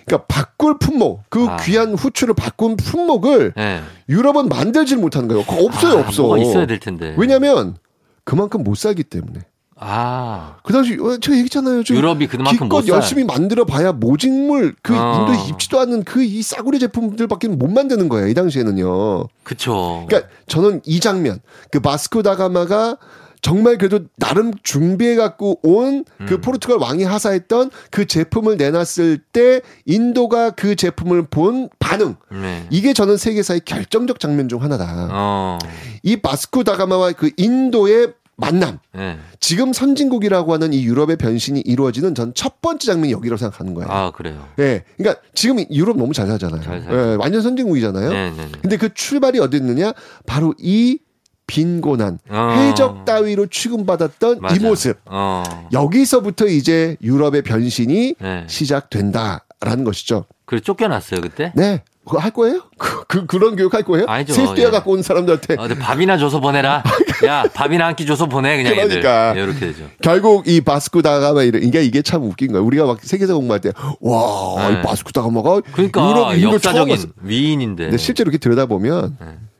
[0.06, 1.56] 그러니까 바꿀 품목, 그 아.
[1.56, 3.80] 귀한 후추를 바꾼 품목을 네.
[4.08, 5.44] 유럽은 만들질 못하는 거예요.
[5.44, 6.38] 그거 없어요, 아, 없어.
[6.38, 7.14] 있어야 될 텐데.
[7.16, 7.76] 왜냐하면
[8.24, 9.40] 그만큼 못 살기 때문에.
[9.76, 10.56] 아.
[10.62, 11.82] 그 당시 어, 제가 얘기했잖아요.
[11.82, 12.94] 저 유럽이 그만큼 못 기껏 살.
[12.96, 15.26] 열심히 만들어 봐야 모직물 그 어.
[15.28, 18.28] 인도에 입지도 않는 그 이 싸구려 제품들밖에 못 만드는 거예요.
[18.28, 19.26] 이 당시에는요.
[19.42, 20.04] 그쵸.
[20.08, 21.40] 그러니까 저는 이 장면
[21.70, 22.96] 그 바스코 다가마가
[23.44, 30.74] 정말 그래도 나름 준비해 갖고 온그 포르투갈 왕이 하사했던 그 제품을 내놨을 때 인도가 그
[30.76, 32.66] 제품을 본 반응 네.
[32.70, 35.08] 이게 저는 세계사의 결정적 장면 중 하나다.
[35.12, 35.58] 어.
[36.02, 38.78] 이 바스코 다가마와 그 인도의 만남.
[38.94, 39.18] 네.
[39.40, 43.90] 지금 선진국이라고 하는 이 유럽의 변신이 이루어지는 전 첫 번째 장면이 여기라고 생각하는 거예요.
[43.90, 44.48] 아, 그래요.
[44.58, 44.84] 예.
[44.96, 46.62] 그러니까 지금 유럽 너무 잘 살잖아요.
[46.62, 46.90] 살죠.
[46.90, 48.08] 예, 완전 선진국이잖아요.
[48.10, 48.48] 네, 네, 네.
[48.62, 49.92] 근데 그 출발이 어디 있느냐?
[50.26, 50.98] 바로 이
[51.46, 52.54] 빈곤한 어.
[52.56, 54.54] 해적 따위로 취급받았던 맞아.
[54.56, 54.98] 이 모습.
[55.06, 55.42] 어.
[55.72, 58.44] 여기서부터 이제 유럽의 변신이 네.
[58.48, 60.24] 시작된다라는 것이죠.
[60.46, 61.52] 그래 쫓겨났어요 그때?
[61.54, 61.82] 네.
[62.06, 62.60] 그거 할 거예요?
[62.76, 64.04] 그, 그 그런 교육 할 거예요?
[64.06, 64.34] 아니죠.
[64.34, 64.70] 세수대가 예.
[64.72, 66.82] 갖고 온 사람들한테 어, 밥이나 줘서 보내라.
[67.24, 69.34] 야 밥이나 한 끼 줘서 보내 그냥 그러니까.
[69.38, 69.88] 예, 이렇게 되죠.
[70.02, 72.62] 결국 이 바스코 다가마 이런 이게 이게 참 웃긴 거예요.
[72.66, 74.74] 우리가 막 세계사 공부할 때 와, 네.
[74.78, 77.08] 이 바스코 다가마가 그러니까 유럽 인도 처음 역사적인 왔어.
[77.22, 77.96] 위인인데.
[77.96, 79.16] 실제로 이렇게 들여다보면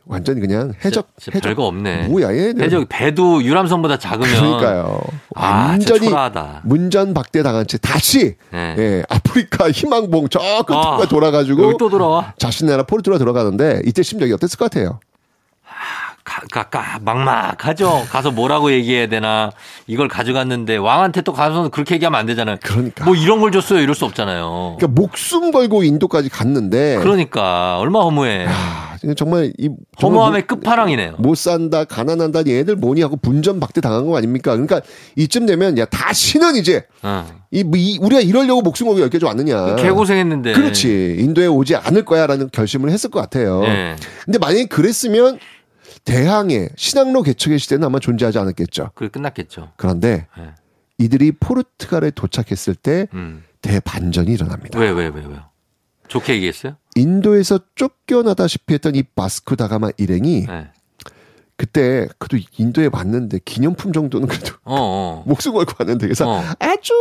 [0.06, 2.08] 완전히 그냥 해적 진짜 해적 별거 없네.
[2.08, 2.64] 뭐야 얘네.
[2.64, 5.00] 해적 배도 유람선보다 작으면 그러니까요.
[5.34, 6.60] 아, 완전히 진짜 초라하다.
[6.64, 8.74] 문전박대 당한 채 다시 네.
[8.78, 12.34] 예, 아프리카 희망봉 저 끝으로 아, 돌아가지고 또 돌아와.
[12.38, 15.00] 자신 나라 포르투갈 들어가는데 이때 심정이 어땠을 것 같아요?
[16.24, 18.06] 가, 가, 가, 막막하죠.
[18.08, 19.50] 가서 뭐라고 얘기해야 되나.
[19.86, 22.56] 이걸 가져갔는데 왕한테 또 가서 그렇게 얘기하면 안 되잖아요.
[22.62, 23.04] 그러니까.
[23.04, 23.80] 뭐 이런 걸 줬어요.
[23.80, 24.76] 이럴 수 없잖아요.
[24.78, 28.46] 그러니까 목숨 걸고 인도까지 갔는데 그러니까 얼마 허무해.
[28.48, 29.68] 아, 정말 이
[29.98, 31.16] 정말 허무함의 못- 끝판왕이네요.
[31.18, 34.52] 못 산다, 가난한다, 얘들 뭐니 하고 분전박대 당한 거 아닙니까?
[34.52, 34.80] 그러니까
[35.16, 37.26] 이쯤 되면 야 다시는 이제 어.
[37.50, 39.76] 이, 뭐 이- 우리가 이러려고 목숨 걸고 여기까지 왔느냐?
[39.76, 40.54] 개고생했는데.
[40.54, 41.16] 그렇지.
[41.20, 43.60] 인도에 오지 않을 거야라는 결심을 했을 것 같아요.
[43.60, 43.96] 네.
[44.24, 45.38] 근데 만약에 그랬으면
[46.04, 48.90] 대항해 신항로 개척의 시대는 아마 존재하지 않았겠죠.
[48.94, 49.72] 그 끝났겠죠.
[49.76, 50.50] 그런데 네.
[50.98, 53.44] 이들이 포르투갈에 도착했을 때 음.
[53.62, 54.78] 대반전이 일어납니다.
[54.78, 55.50] 왜, 왜, 왜, 왜요?
[56.08, 56.76] 좋게 얘기했어요?
[56.96, 60.70] 인도에서 쫓겨나다시피 했던 이 바스코 다가마 일행이 네.
[61.56, 65.22] 그때 그래도 인도에 왔는데 기념품 정도는 그래도 어, 어.
[65.28, 66.42] 목숨 걸고 왔는데 그래서 어.
[66.58, 66.92] 아주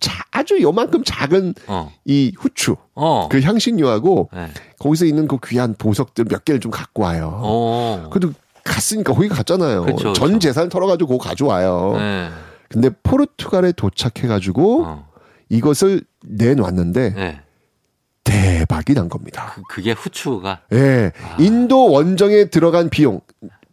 [0.00, 1.92] 자, 아주 요만큼 작은 어.
[2.04, 3.28] 이 후추 어.
[3.30, 4.48] 그 향신료하고 네.
[4.78, 7.40] 거기서 있는 그 귀한 보석들 몇 개를 좀 갖고 와요.
[7.42, 8.08] 어.
[8.12, 8.32] 그래도
[8.62, 9.84] 갔으니까 거기 갔잖아요.
[9.84, 10.38] 그쵸, 전 그쵸.
[10.38, 11.94] 재산 털어가지고 그거 가져와요.
[11.96, 12.30] 네.
[12.68, 15.08] 근데 포르투갈에 도착해가지고 어.
[15.48, 17.40] 이것을 내놨는데 네.
[18.22, 19.52] 대박이 난 겁니다.
[19.56, 20.60] 그, 그게 후추가.
[20.72, 21.36] 예, 아.
[21.40, 23.20] 인도 원정에 들어간 비용.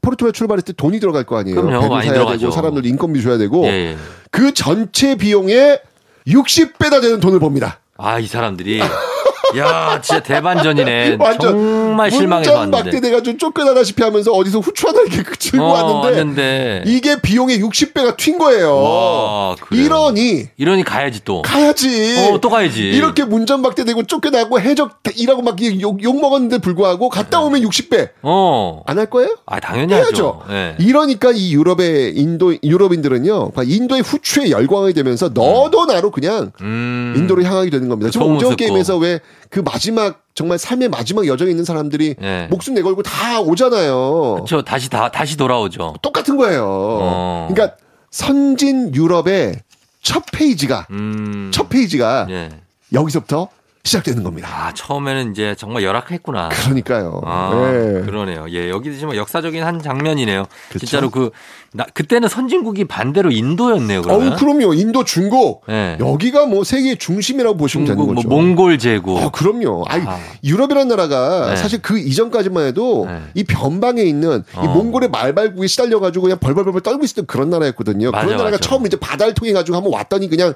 [0.08, 1.62] 포르투갈 출발했을 때 돈이 들어갈 거 아니에요.
[1.62, 2.40] 그럼요, 배도 사야 들어가죠.
[2.40, 3.98] 되고 사람들 인건비 줘야 되고 예, 예.
[4.32, 5.82] 그 전체 비용의
[6.28, 7.80] 60배나 되는 돈을 법니다.
[7.98, 8.80] 아, 이 사람들이.
[9.58, 11.18] 야, 진짜 대반전이네.
[11.20, 12.92] 완전 정말 실망해서 문전 왔는데.
[12.92, 16.84] 박대돼가지고 쫓겨나다시피 하면서 어디서 후추 하나 이렇게 들고 어, 왔는데 왔는데.
[16.86, 18.76] 이게 비용의 60배가 튄 거예요.
[18.82, 19.56] 와.
[19.72, 21.42] 이러니 이러니 가야지 또.
[21.42, 22.28] 가야지.
[22.32, 22.82] 어, 또 가야지.
[22.84, 28.10] 이렇게 문전박대되고 쫓겨나고 해적 일하고 막 욕, 욕 먹었는데 불구하고 갔다 오면 60배.
[28.22, 28.84] 어.
[28.86, 29.30] 안 할 거예요?
[29.46, 30.42] 아, 당연히 해야죠.
[30.50, 30.76] 예.
[30.80, 37.14] 이러니까 이 유럽의 인도 유럽인들은요, 인도의 후추에 열광하게 되면서 너도 나로 그냥 음.
[37.16, 38.10] 인도로 향하게 되는 겁니다.
[38.10, 39.20] 지금 좋은 오징어 게임에서 왜
[39.50, 42.48] 그 마지막 정말 삶의 마지막 여정에 있는 사람들이 예.
[42.50, 44.46] 목숨 내걸고 다 오잖아요.
[44.48, 45.96] 저 다시 다 다시 돌아오죠.
[46.02, 46.66] 똑같은 거예요.
[46.68, 47.48] 어.
[47.50, 47.78] 그러니까
[48.12, 49.62] 선진 유럽의
[50.02, 51.52] 첫 페이지가 음.
[51.54, 52.50] 첫 페이지가 예.
[52.94, 53.50] 여기서부터
[53.88, 54.50] 시작되는 겁니다.
[54.52, 56.50] 아, 처음에는 이제 정말 열악했구나.
[56.50, 57.22] 그러니까요.
[57.26, 58.02] 아, 예.
[58.06, 58.46] 그러네요.
[58.50, 60.46] 예, 여기도 지금 역사적인 한 장면이네요.
[60.78, 61.32] 진짜로 그,
[61.74, 64.34] 나, 그때는 선진국이 반대로 인도였네요, 그러면.
[64.34, 64.74] 어우, 그럼요.
[64.74, 65.64] 인도 중국.
[65.70, 65.98] 예.
[66.00, 68.30] 여기가 뭐 세계의 중심이라고 보시면 중국, 되는 뭐 거죠.
[68.30, 69.18] 몽골 제국.
[69.18, 69.86] 아, 그럼요.
[69.88, 70.20] 아니, 아.
[70.44, 71.56] 유럽이라는 나라가 네.
[71.56, 73.22] 사실 그 이전까지만 해도 네.
[73.34, 74.64] 이 변방에 있는 이 어.
[74.66, 78.12] 몽골의 말발국에 시달려가지고 그냥 벌벌벌벌 떨고 있었던 그런 나라였거든요.
[78.12, 78.70] 맞아, 그런 나라가 맞아.
[78.70, 80.54] 처음 이제 바다를 통해 가지고 한번 왔더니 그냥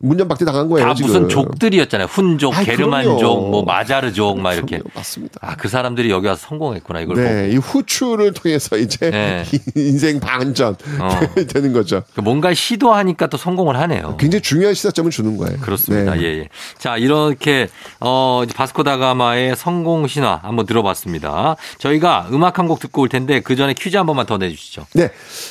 [0.00, 0.86] 문전박대 당한 거예요.
[0.88, 1.08] 다 지금.
[1.08, 2.06] 무슨 족들이었잖아요.
[2.08, 3.48] 훈족, 아이, 게르만족, 그럼요.
[3.50, 4.76] 뭐 마자르족, 막 이렇게.
[4.78, 4.90] 그럼요.
[4.94, 5.38] 맞습니다.
[5.40, 9.44] 아, 그 사람들이 여기 와서 성공했구나, 이걸 네, 이 후추를 통해서 이제 네.
[9.74, 11.08] 인생 반전 어.
[11.48, 12.02] 되는 거죠.
[12.14, 12.22] 보고.
[12.22, 14.16] 뭔가 시도하니까 또 성공을 하네요.
[14.18, 15.58] 굉장히 중요한 시사점을 주는 거예요.
[15.60, 16.14] 그렇습니다.
[16.14, 16.22] 네.
[16.22, 16.48] 예, 예.
[16.78, 17.68] 자, 이렇게,
[18.00, 21.56] 어, 이제 바스코다가마의 성공 신화 한번 들어봤습니다.
[21.78, 24.86] 저희가 음악 한 곡 듣고 올 텐데 그 전에 퀴즈 한 번만 더 내주시죠.
[24.94, 25.08] 네.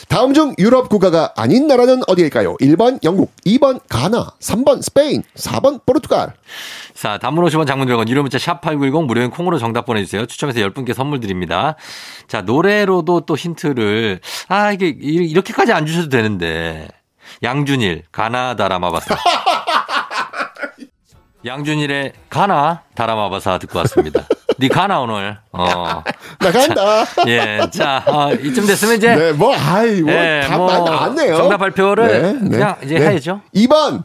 [0.09, 2.57] 다음 중 유럽 국가가 아닌 나라는 어디일까요?
[2.57, 6.33] 1번 영국, 2번 가나, 3번 스페인, 4번 포르투갈.
[6.93, 10.25] 자, 단문 50원 장문 들어간 유료 문자 샵8910 무료인 콩으로 정답 보내주세요.
[10.25, 11.75] 추첨해서 10분께 선물 드립니다.
[12.27, 16.87] 자, 노래로도 또 힌트를, 아, 이게 이- 이렇게까지 안 주셔도 되는데.
[17.43, 19.15] 양준일, 가나 다라마바사.
[21.45, 24.23] 양준일의 가나 다라마바사 듣고 왔습니다.
[24.59, 25.37] 니 가나 오늘.
[25.51, 26.01] 어.
[26.39, 27.05] 나 간다.
[27.27, 27.59] 예.
[27.71, 29.13] 자, 어, 이쯤 됐으면 이제.
[29.15, 31.35] 네, 뭐, 아이, 뭐, 예, 다뭐 나왔네요.
[31.37, 33.41] 정답 발표를 그냥 이제 해야죠.
[33.53, 34.03] 2번,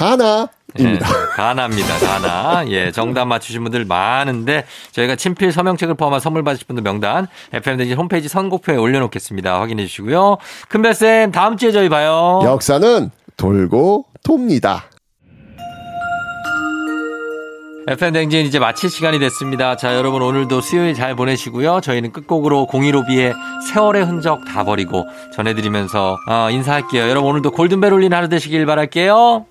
[0.00, 0.48] 가나.
[0.78, 1.06] 입니다.
[1.36, 1.98] 가나입니다.
[1.98, 2.64] 가나.
[2.68, 8.26] 예, 정답 맞추신 분들 많은데 저희가 친필 서명책을 포함한 선물 받으실 분들 명단 FM대진 홈페이지
[8.28, 9.60] 선곡표에 올려놓겠습니다.
[9.60, 10.38] 확인해 주시고요.
[10.70, 12.40] 큰별 쌤 다음 주에 저희 봐요.
[12.42, 14.84] 역사는 돌고 돕니다.
[17.88, 19.76] FM 댕진 이제 마칠 시간이 됐습니다.
[19.76, 21.80] 자, 여러분 오늘도 수요일 잘 보내시고요.
[21.82, 23.34] 저희는 끝곡으로 015B의
[23.72, 27.08] 세월의 흔적 다 버리고 전해드리면서 어, 인사할게요.
[27.08, 29.44] 여러분 오늘도 골든벨 울린 하루 되시길 바랄게요.